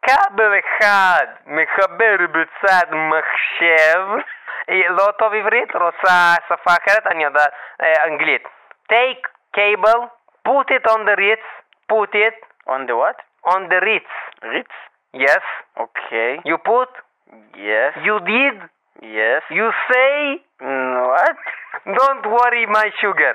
כבל 0.06 0.52
אחד 0.58 1.26
מחבר 1.46 2.16
בצד 2.32 2.86
מחשב, 2.90 4.06
אה, 4.70 4.88
לא 4.88 5.06
טוב 5.18 5.32
עברית? 5.34 5.76
רוצה 5.76 6.34
שפה 6.48 6.70
אחרת? 6.70 7.06
אני 7.06 7.24
יודעת 7.24 7.52
אה, 7.82 8.04
אנגלית. 8.04 8.48
Take 8.92 9.26
cable, 9.56 10.00
put 10.48 10.70
it 10.70 10.90
on 10.92 11.00
the 11.06 11.16
ritz, 11.16 11.46
put 11.92 12.14
it 12.14 12.38
on 12.68 12.86
the 12.86 12.96
what? 12.96 13.18
on 13.54 13.60
the 13.70 13.80
ritz. 13.80 14.12
ריץ? 14.42 14.72
Yes. 15.16 15.44
אוקיי. 15.76 16.38
You 16.44 16.56
put, 16.58 16.90
Yes. 17.54 17.92
you 18.06 18.16
did, 18.20 18.56
Yes. 19.02 19.42
you 19.50 19.68
say, 19.90 20.40
what? 21.10 21.38
don't 21.98 22.24
worry 22.36 22.64
my 22.66 22.86
sugar. 23.00 23.34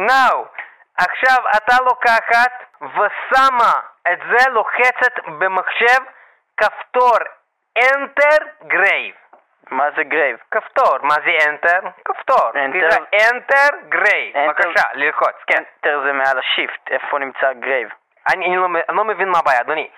Now, 0.00 0.34
עכשיו 0.98 1.42
אתה 1.56 1.76
לוקחת 1.84 2.52
ושמה 2.82 3.72
את 4.12 4.18
זה 4.30 4.50
לוחצת 4.50 5.12
במחשב 5.38 6.02
כפתור 6.56 7.18
Enter 7.78 8.42
Grave. 8.72 9.28
מה 9.70 9.90
זה 9.96 10.02
Grave? 10.02 10.36
כפתור, 10.50 10.98
מה 11.02 11.14
זה 11.14 11.38
Enter? 11.48 11.86
כפתור. 12.04 12.50
Enter. 12.50 12.72
תראה, 12.72 13.28
Enter 13.28 13.94
Grave. 13.94 14.34
Enter. 14.34 14.48
בבקשה, 14.48 14.88
ללחוץ. 14.94 15.36
כן. 15.46 15.62
Enter 15.78 16.00
זה 16.06 16.12
מעל 16.12 16.38
ה 16.38 16.45
Shift, 16.45 16.90
איפה 16.90 17.18
נמצא 17.18 17.52
Grave? 17.52 17.88
אני, 18.32 18.46
אני, 18.46 18.56
לא, 18.56 18.66
אני 18.88 18.96
לא 18.96 19.04
מבין 19.04 19.28
מה 19.28 19.38
הבעיה, 19.38 19.60
אדוני. 19.60 19.90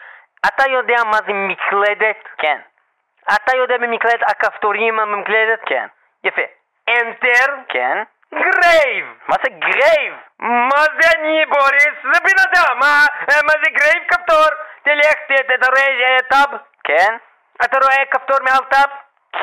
אתה 0.46 0.70
יודע 0.70 0.96
מה 1.04 1.16
זה 1.26 1.32
מקלדת? 1.32 2.28
כן. 2.38 2.58
אתה 3.34 3.56
יודע 3.56 3.78
במקלדת 3.78 4.22
הכפתורים 4.22 4.96
במקלדת? 4.96 5.60
כן. 5.66 5.86
יפה. 6.24 6.42
Enter 6.90 7.50
כן? 7.68 8.02
Grave. 8.34 9.08
מה 9.28 9.36
זה 9.42 9.50
Grave? 9.50 10.14
מה 10.38 10.82
זה 11.00 11.18
אני, 11.18 11.46
בוריס? 11.46 11.96
זה 12.02 12.20
בן 12.20 12.38
אדם, 12.46 12.78
מה, 12.78 13.06
מה 13.42 13.52
זה 13.64 13.70
Grave 13.70 14.02
כפתור? 14.08 14.46
תלך, 14.82 15.14
אתה 15.54 15.66
רואה 15.70 16.10
אה, 16.10 16.18
Tab? 16.28 16.58
כן? 16.84 17.16
אתה 17.64 17.78
רואה 17.78 18.04
כפתור 18.10 18.36
מעל 18.40 18.64
Tab? 18.70 18.90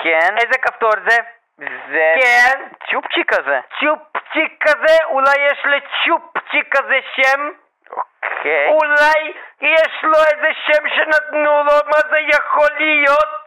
כן? 0.03 0.37
איזה 0.37 0.57
כפתור 0.61 0.91
זה? 1.09 1.17
זה... 1.57 2.13
כן. 2.21 2.63
צ'ופצ'יק 2.91 3.33
כזה. 3.33 3.59
צ'ופצ'יק 3.79 4.63
כזה? 4.67 4.97
אולי 5.05 5.35
יש 5.51 5.59
לצ'ופצ'יק 5.65 6.77
כזה 6.77 6.99
שם? 7.15 7.49
אוקיי. 7.91 8.67
אולי 8.67 9.33
יש 9.61 10.03
לו 10.03 10.17
איזה 10.31 10.49
שם 10.67 10.89
שנתנו 10.95 11.63
לו? 11.63 11.73
מה 11.85 11.99
זה 12.09 12.19
יכול 12.19 12.69
להיות? 12.77 13.46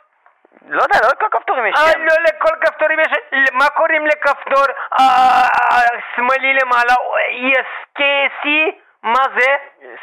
לא 0.68 0.82
יודע, 0.82 0.98
לא 1.02 1.08
לכל 1.08 1.26
הכפתורים 1.26 1.66
יש 1.66 1.74
אה, 1.76 1.92
שם. 1.92 1.98
לא 2.00 2.14
לכל 2.28 2.54
כפתורים 2.60 3.00
יש... 3.00 3.08
מה 3.52 3.68
קוראים 3.68 4.06
לכפתור 4.06 4.64
אה, 5.00 5.46
השמאלי 5.70 6.52
למעלה? 6.62 6.94
ESKC? 7.46 8.48
מה 9.02 9.22
זה? 9.38 9.56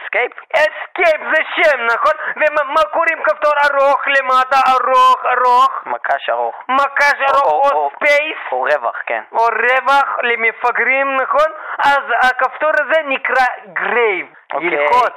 Escape? 0.05 0.31
Escape 0.55 1.21
זה 1.35 1.41
שם, 1.55 1.79
נכון? 1.85 2.11
ומה 2.35 2.73
מה 2.73 2.81
קוראים 2.93 3.23
כפתור 3.23 3.53
ארוך 3.71 4.01
למטה? 4.07 4.57
ארוך, 4.71 5.25
ארוך? 5.25 5.81
מקש 5.85 6.29
ארוך. 6.29 6.63
מקש 6.69 7.21
ארוך 7.29 7.71
או- 7.73 7.89
Space? 7.95 8.37
או 8.51 8.61
רווח, 8.61 8.95
כן. 9.05 9.21
או 9.31 9.45
רווח 9.45 10.17
למפגרים, 10.23 11.15
נכון? 11.21 11.51
אז 11.79 11.99
הכפתור 12.21 12.71
הזה 12.73 13.01
נקרא 13.05 13.45
Grave. 13.73 14.27
אוקיי. 14.53 14.67
ללחוץ 14.67 15.13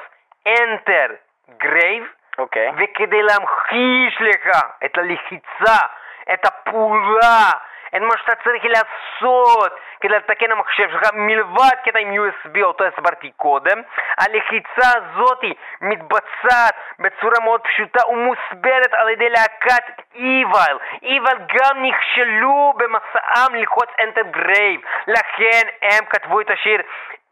Enter 0.49 1.11
Grave, 1.59 2.05
אוקיי. 2.39 2.73
וכדי 2.77 3.23
להמחיש 3.23 4.17
לך 4.21 4.61
את 4.85 4.99
הלחיצה, 4.99 5.87
את 6.33 6.47
הפעולה, 6.47 7.51
את 7.97 8.01
מה 8.01 8.15
שאתה 8.19 8.33
צריך 8.45 8.65
לעשות 8.65 9.73
כדי 10.01 10.15
לתקן 10.17 10.51
המחשב 10.51 10.91
שלך 10.91 11.11
מלבד 11.13 11.77
קטע 11.85 11.99
עם 11.99 12.15
USB, 12.15 12.63
אותו 12.63 12.85
הסברתי 12.85 13.31
קודם, 13.37 13.83
הלחיצה 14.19 14.89
הזאת 14.97 15.41
מתבצעת 15.81 16.75
בצורה 16.99 17.41
מאוד 17.45 17.61
פשוטה 17.61 18.09
ומוסברת 18.09 18.95
על 18.95 19.09
ידי 19.09 19.29
להקת 19.31 19.85
Evile. 20.15 20.77
Evile 21.03 21.39
גם 21.39 21.83
נכשלו 21.83 22.73
במאמצם 22.77 23.55
ללחוץ 23.55 23.89
Enter 24.01 24.37
Grave, 24.37 24.87
לכן 25.07 25.63
הם 25.83 26.05
כתבו 26.11 26.41
את 26.41 26.51
השיר 26.51 26.81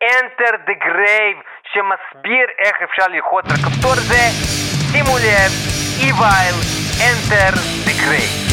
Enter 0.04 0.54
the 0.66 0.84
Grave, 0.84 1.42
שמסביר 1.72 2.46
איך 2.58 2.82
אפשר 2.82 3.06
ללחוץ 3.08 3.44
על 3.44 3.56
הכפתור 3.60 3.92
הזה. 3.92 4.77
שימו 4.92 5.18
לב, 5.18 5.52
איווייל, 6.00 6.54
Enter 6.98 7.54
the 7.86 7.92
Grave. 8.00 8.47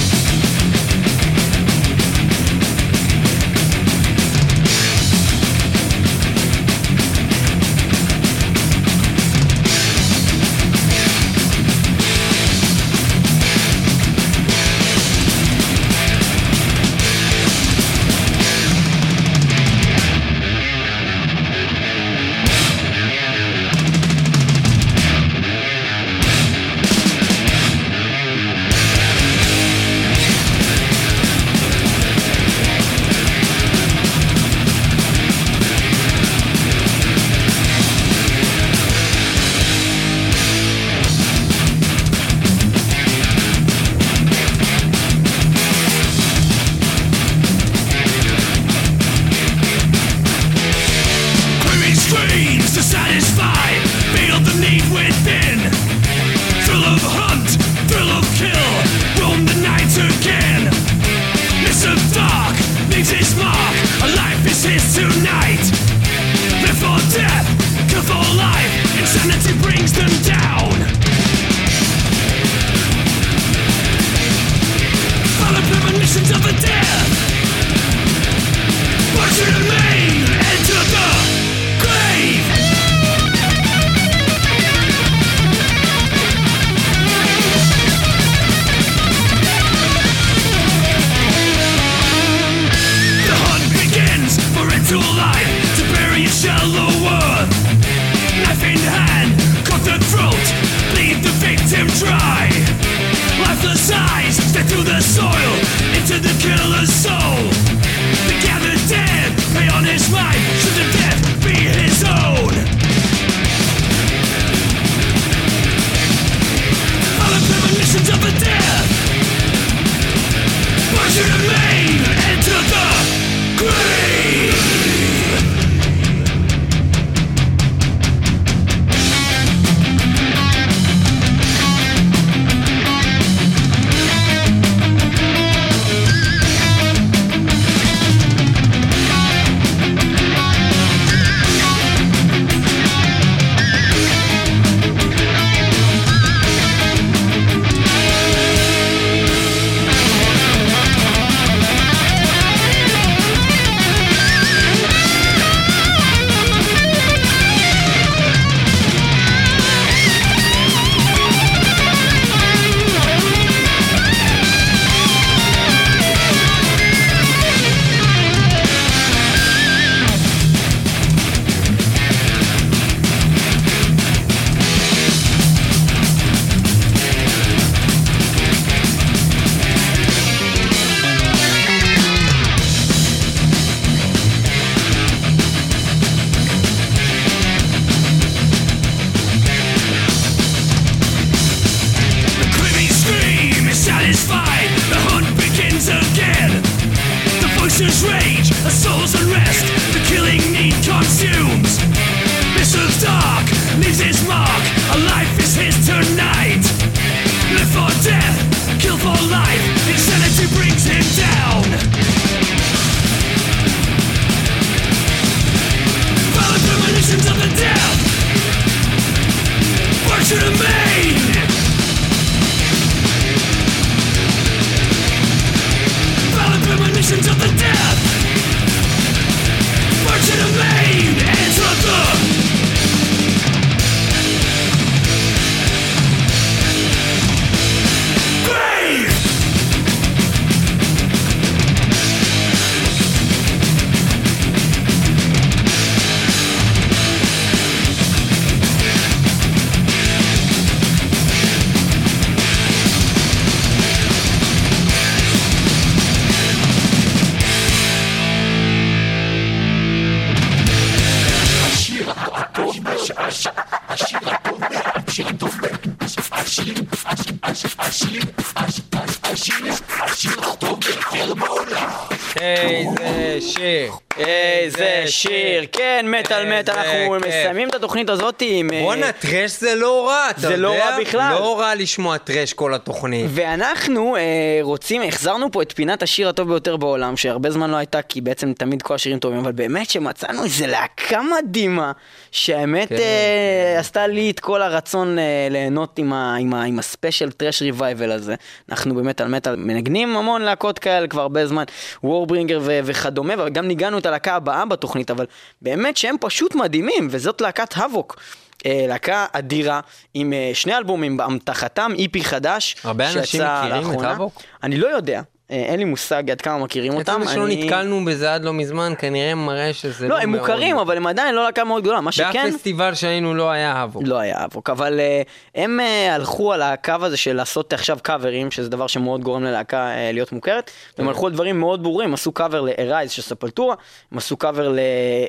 מטאל 276.19 276.59
מטאל, 276.59 276.75
איזה 276.75 276.81
אנחנו 276.81 277.15
כיף. 277.19 277.27
מסיימים 277.27 277.69
את 277.69 277.75
התוכנית 277.75 278.09
הזאת 278.09 278.43
עם... 278.45 278.73
אה, 278.73 278.81
בואנה, 278.81 279.11
טרש 279.11 279.51
זה 279.51 279.75
לא 279.75 280.07
רע, 280.07 280.29
אתה 280.29 280.39
יודע? 280.39 280.49
זה 280.49 280.57
לא 280.57 280.73
רע 280.73 280.99
בכלל. 280.99 281.33
לא 281.39 281.59
רע 281.59 281.75
לשמוע 281.75 282.17
טרש 282.17 282.53
כל 282.53 282.73
התוכנית. 282.73 283.25
ואנחנו 283.29 284.15
אה, 284.15 284.21
רוצים, 284.61 285.01
החזרנו 285.01 285.51
פה 285.51 285.61
את 285.61 285.71
פינת 285.71 286.03
השיר 286.03 286.29
הטוב 286.29 286.47
ביותר 286.47 286.77
בעולם, 286.77 287.17
שהרבה 287.17 287.51
זמן 287.51 287.69
לא 287.69 287.75
הייתה, 287.77 288.01
כי 288.01 288.21
בעצם 288.21 288.53
תמיד 288.53 288.81
כל 288.81 288.93
השירים 288.95 289.19
טובים, 289.19 289.39
אבל 289.39 289.51
באמת 289.51 289.89
שמצאנו 289.89 290.43
איזה 290.43 290.67
להקה 290.67 291.21
מדהימה, 291.21 291.91
שהאמת 292.35 292.89
כן, 292.89 292.95
אה, 292.95 293.79
עשתה 293.79 294.07
לי 294.07 294.31
את 294.31 294.39
כל 294.39 294.61
הרצון 294.61 295.19
אה, 295.19 295.47
ליהנות 295.51 295.99
עם, 295.99 296.13
ה, 296.13 296.35
עם, 296.35 296.53
ה, 296.53 296.63
עם 296.63 296.79
הספיישל 296.79 297.31
טרש 297.31 297.61
ריווייבל 297.61 298.11
הזה. 298.11 298.35
אנחנו 298.69 298.95
באמת 298.95 299.21
על 299.21 299.27
מטאל 299.27 299.55
מנגנים 299.55 300.17
המון 300.17 300.41
להקות 300.41 300.79
כאלה 300.79 301.07
כבר 301.07 301.21
הרבה 301.21 301.47
זמן, 301.47 301.63
וורברינגר 302.03 302.59
ו- 302.63 302.79
וכדומה, 302.83 303.33
וגם 303.37 303.67
ניגענו 303.67 303.97
את 303.97 304.05
הלהקה 304.05 304.35
הבאה 304.35 304.65
בתוכנית, 304.65 305.11
אבל 305.11 305.25
באמת 305.61 305.97
שהם 305.97 306.15
פשוט 306.21 306.55
מדהימים, 306.55 307.07
וזאת 307.11 307.41
להקת 307.41 307.73
האבוק. 307.75 308.19
אה, 308.65 308.85
להקה 308.87 309.25
אדירה 309.31 309.79
עם 310.13 310.33
שני 310.53 310.77
אלבומים 310.77 311.17
באמתחתם, 311.17 311.91
איפי 311.97 312.23
חדש. 312.23 312.75
הרבה 312.83 313.11
אנשים 313.11 313.41
מכירים 313.41 313.99
את. 313.99 314.03
האבוק? 314.03 314.41
אני 314.63 314.77
לא 314.77 314.87
יודע, 314.87 315.21
אין 315.49 315.79
לי 315.79 315.85
מושג 315.85 316.31
עד 316.31 316.41
כמה 316.41 316.57
מכירים 316.57 316.93
אותם. 316.93 317.21
עצם 317.21 317.31
שלא 317.33 317.45
אני- 317.45 317.63
נתקלנו 317.63 318.05
בזה 318.05 318.33
עד 318.33 318.45
לא 318.45 318.53
מזמן, 318.53 318.93
כנראה 318.99 319.35
מראה 319.35 319.73
שזה 319.73 320.07
לא 320.07 320.15
לא, 320.15 320.21
הם 320.21 320.31
מאוד- 320.31 320.41
מוכרים, 320.41 320.77
אבל 320.77 320.97
הם 320.97 321.07
עדיין 321.07 321.35
לא 321.35 321.43
להקה 321.43 321.63
מאוד 321.63 321.83
גדולה. 321.83 322.01
מה 322.01 322.05
באף 322.05 322.13
שכן... 322.13 322.51
פסטיבל 322.51 322.93
שהיינו 322.95 323.33
לא 323.33 323.49
היה 323.49 323.83
אבוק. 323.83 324.03
לא 324.05 324.19
היה 324.19 324.45
אבוק, 324.45 324.69
אבל 324.69 324.99
uh, 324.99 325.27
הם 325.55 325.79
uh, 325.79 326.11
הלכו 326.11 326.53
על 326.53 326.61
הקו 326.61 326.93
הזה 327.01 327.17
של 327.17 327.33
לעשות 327.35 327.73
עכשיו 327.73 327.97
קאברים, 328.03 328.51
שזה 328.51 328.69
דבר 328.69 328.87
שמאוד 328.87 329.21
גורם 329.21 329.43
ללהקה 329.43 329.87
uh, 329.93 330.13
להיות 330.13 330.31
מוכרת, 330.31 330.71
והם 330.97 331.07
הלכו 331.07 331.25
על 331.27 331.33
דברים 331.33 331.59
מאוד 331.59 331.83
ברורים, 331.83 332.13
עשו 332.13 332.31
קאבר 332.31 332.61
ל-Arise 332.61 333.09
של 333.09 333.21
Sepultura, 333.21 333.75
הם 334.11 334.17
עשו 334.17 334.37
קאבר 334.37 334.69
ל- 334.69 334.79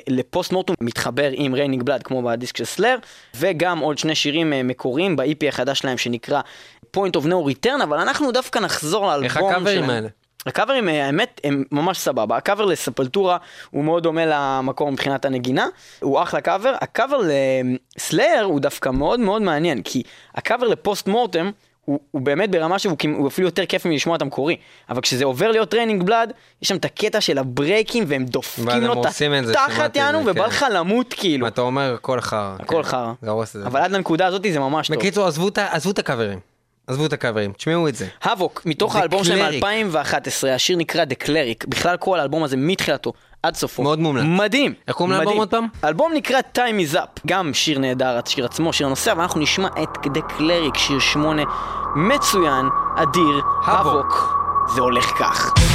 ל 0.07 0.51
Postmortem 0.51 0.75
מתחבר 0.81 1.29
עם 1.33 1.53
Raining 1.53 1.83
Blood 1.83 2.03
כמו 2.03 2.21
בדיסק 2.23 2.57
של 2.57 2.65
Slayer, 2.65 2.95
וגם 3.35 3.79
עוד 3.79 3.97
שני 3.97 4.15
שירים 4.15 4.53
uh, 4.53 4.63
מקוריים 4.63 5.15
ב-EP 5.15 5.47
החדש 5.47 5.79
שלהם 5.79 5.97
שנקרא 5.97 6.41
Point 6.97 7.21
of 7.21 7.25
No 7.25 7.53
Return, 7.53 7.83
אבל 7.83 7.97
אנחנו 7.99 8.31
דווקא 8.31 8.59
נחזור 8.59 9.05
לאלבום 9.07 9.23
איך 9.23 9.33
שלהם. 9.33 9.45
הקאברים 9.49 9.89
האלה? 9.89 10.07
הקאברים, 10.45 10.89
אה, 10.89 11.05
האמת, 11.05 11.41
הם 11.43 11.63
ממש 11.71 11.97
סבבה. 11.97 12.37
הקאבר 12.37 12.65
ל 12.65 12.72
Sepultura 12.72 13.37
הוא 13.71 13.83
מאוד 13.83 14.03
דומה 14.03 14.21
למקור 14.25 14.91
מבחינת 14.91 15.25
הנגינה, 15.25 15.67
הוא 15.99 16.23
אחלה 16.23 16.41
קאבר. 16.41 16.75
הקאבר 16.81 17.19
ל 17.97 18.03
Slayer 18.03 18.41
הוא 18.43 18.59
דווקא 18.59 18.89
מאוד 18.89 19.19
מאוד 19.19 19.41
מעניין, 19.41 19.81
כי 19.81 20.03
הקאבר 20.35 20.67
ל 20.67 21.07
Postmortem, 21.07 21.51
הוא, 21.85 21.99
הוא 22.11 22.21
באמת 22.21 22.51
ברמה 22.51 22.79
שהוא 22.79 22.97
אפילו 23.27 23.47
יותר 23.47 23.65
כיף 23.65 23.85
מלשמוע 23.85 24.15
את 24.15 24.21
המקורי. 24.21 24.55
אבל 24.89 25.01
כשזה 25.01 25.25
עובר 25.25 25.51
להיות 25.51 25.69
Raining 25.71 26.03
Blood, 26.03 26.33
יש 26.61 26.67
שם 26.67 26.75
את 26.75 26.85
הקטע 26.85 27.21
של 27.21 27.37
הברייקים, 27.37 28.03
והם 28.07 28.25
דופקים 28.25 28.81
לו 28.83 29.01
את 29.03 29.05
התחת 29.49 29.95
יענו, 29.95 30.19
ובא 30.25 30.33
כן. 30.33 30.47
לך 30.49 30.65
למות 30.71 31.13
כאילו. 31.13 31.47
אתה 31.47 31.61
אומר 31.61 31.93
הכל 31.93 32.21
חרא. 32.21 32.55
הכל 32.59 32.83
כן. 32.83 32.89
חרא. 32.89 33.13
אבל 33.65 33.79
עד 33.81 33.91
לנקודה 33.91 34.25
הזאת 34.25 34.41
זה 34.53 34.59
ממש 34.59 34.87
טוב. 34.87 34.97
בקיצור, 34.97 35.29
את 35.47 35.57
ה- 35.57 35.67
עזבו 35.75 35.91
את 35.91 35.99
הקאברים. 35.99 36.39
עזבו 36.87 37.05
את 37.05 37.13
הקאברים, 37.13 37.53
תשמעו 37.53 37.87
את 37.87 37.95
זה. 37.95 38.07
Havok, 38.23 38.61
מתוך 38.65 38.95
The 38.95 38.99
האלבום 38.99 39.23
שלהם 39.23 39.53
Cleric. 39.53 39.65
מ-2011, 39.65 40.47
השיר 40.47 40.77
נקרא 40.77 41.03
The 41.03 41.23
Cleric, 41.25 41.67
בכלל 41.67 41.97
כל 41.97 42.19
האלבום 42.19 42.43
הזה 42.43 42.57
מתחילתו 42.57 43.13
עד 43.43 43.55
סופו. 43.55 43.83
מאוד 43.83 43.99
מומלץ. 43.99 44.23
מדהים. 44.27 44.73
איך 44.87 44.95
קוראים 44.95 45.15
לאלבום. 45.15 45.37
עוד 45.37 45.49
פעם? 45.49 45.67
האלבום 45.83 46.11
נקרא 46.15 46.39
Time 46.57 46.91
is 46.91 46.95
Up, 46.95 47.21
גם 47.25 47.53
שיר 47.53 47.79
נהדר, 47.79 48.19
השיר 48.25 48.45
עצמו, 48.45 48.73
שיר 48.73 48.87
הנושא, 48.87 49.11
אבל 49.11 49.21
אנחנו 49.21 49.41
נשמע 49.41 49.67
את 49.83 49.97
The 50.05 50.39
Cleric, 50.39 50.77
שיר 50.77 50.99
שמונה, 50.99 51.43
מצוין, 51.95 52.65
אדיר, 52.95 53.41
האבוק. 53.65 54.37
זה 54.75 54.81
הולך 54.81 55.05
כך. 55.05 55.66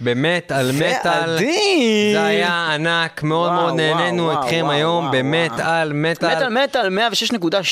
באמת, 0.00 0.52
על 0.52 0.70
מטאל. 0.72 1.38
זה 2.12 2.24
היה 2.24 2.74
ענק, 2.74 3.22
מאוד 3.22 3.50
וואו, 3.50 3.60
מאוד 3.60 3.74
נהנינו 3.80 4.22
וואו, 4.22 4.44
אתכם 4.44 4.60
וואו, 4.62 4.72
היום 4.72 5.04
וואו, 5.04 5.12
באמת 5.12 5.50
וואו. 5.50 5.70
על 5.70 5.92
מטאל. 5.92 6.48
מטאל 6.48 6.64
מטאל 6.64 6.98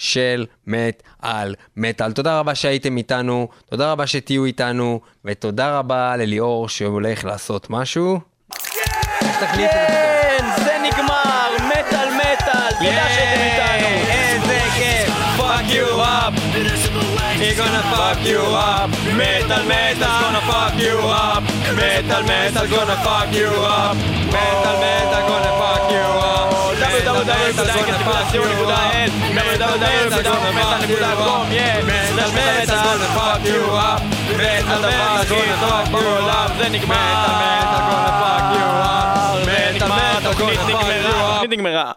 של 0.04 0.46
מטאל 0.68 1.56
מטאל. 1.78 2.12
תודה 2.12 2.40
רבה 2.40 2.56
שהייתם 2.56 2.98
איתנו, 2.98 3.48
תודה 3.70 3.92
רבה 3.92 4.08
שתהיו 4.08 4.46
איתנו 4.46 5.00
ותודה 5.26 5.80
רבה 5.80 6.16
לליאור 6.18 6.70
שהולך 6.70 7.26
לעשות 7.26 7.70
משהו. 7.70 8.20
כן, 9.56 10.46
זה 10.58 10.78
נגמר, 10.84 11.50
מטאל 11.68 12.10
מטאל, 12.16 12.72
תודה 12.80 13.06
שאתם 13.16 13.42
איתנו. 13.42 13.88
איזה 14.10 14.60
כיף! 14.78 15.14
fuck 15.38 15.68
you 15.78 15.88
up! 16.00 16.34
He 17.40 17.50
gonna 17.60 17.84
fuck 17.94 18.20
you 18.32 18.42
up! 18.72 18.90
metal 19.18 19.64
metal 19.72 20.14
gonna 20.22 20.42
fuck 20.52 20.76
you 20.86 20.98
up! 21.28 21.53
Metal 21.76 22.24
metal 22.24 22.68
gonna 22.68 22.96
fuck 23.06 23.34
you 23.34 23.48
up! 23.50 23.96
metal 24.36 24.76
metal 24.84 25.22
gonna 25.30 25.52
fuck 25.60 25.92
you 25.92 26.06
up! 26.32 26.48
www.icast.co.il 26.84 29.10
www.metal.com 29.38 31.46
metal 31.50 32.30
metal 32.38 32.78
gonna 32.86 33.10
fuck 33.18 33.44
you 33.46 33.62
up! 33.88 34.00
metal 34.38 34.82
metal 34.82 34.82
gonna 34.82 35.18
fuck 35.18 35.30
you 35.94 36.02
up! 36.32 36.50
זה 36.58 36.70
נגמר. 36.70 36.96
metal 36.96 37.82
gonna 37.90 38.14
fuck 38.22 38.46
you 38.56 38.64
up! 38.64 39.46
metal 39.48 39.90
metal 39.90 40.34
gonna 40.34 40.34
fuck 40.34 40.70
you 40.70 40.76
up! 41.10 41.34
התוכנית 41.34 41.50
נגמרה. 41.50 41.92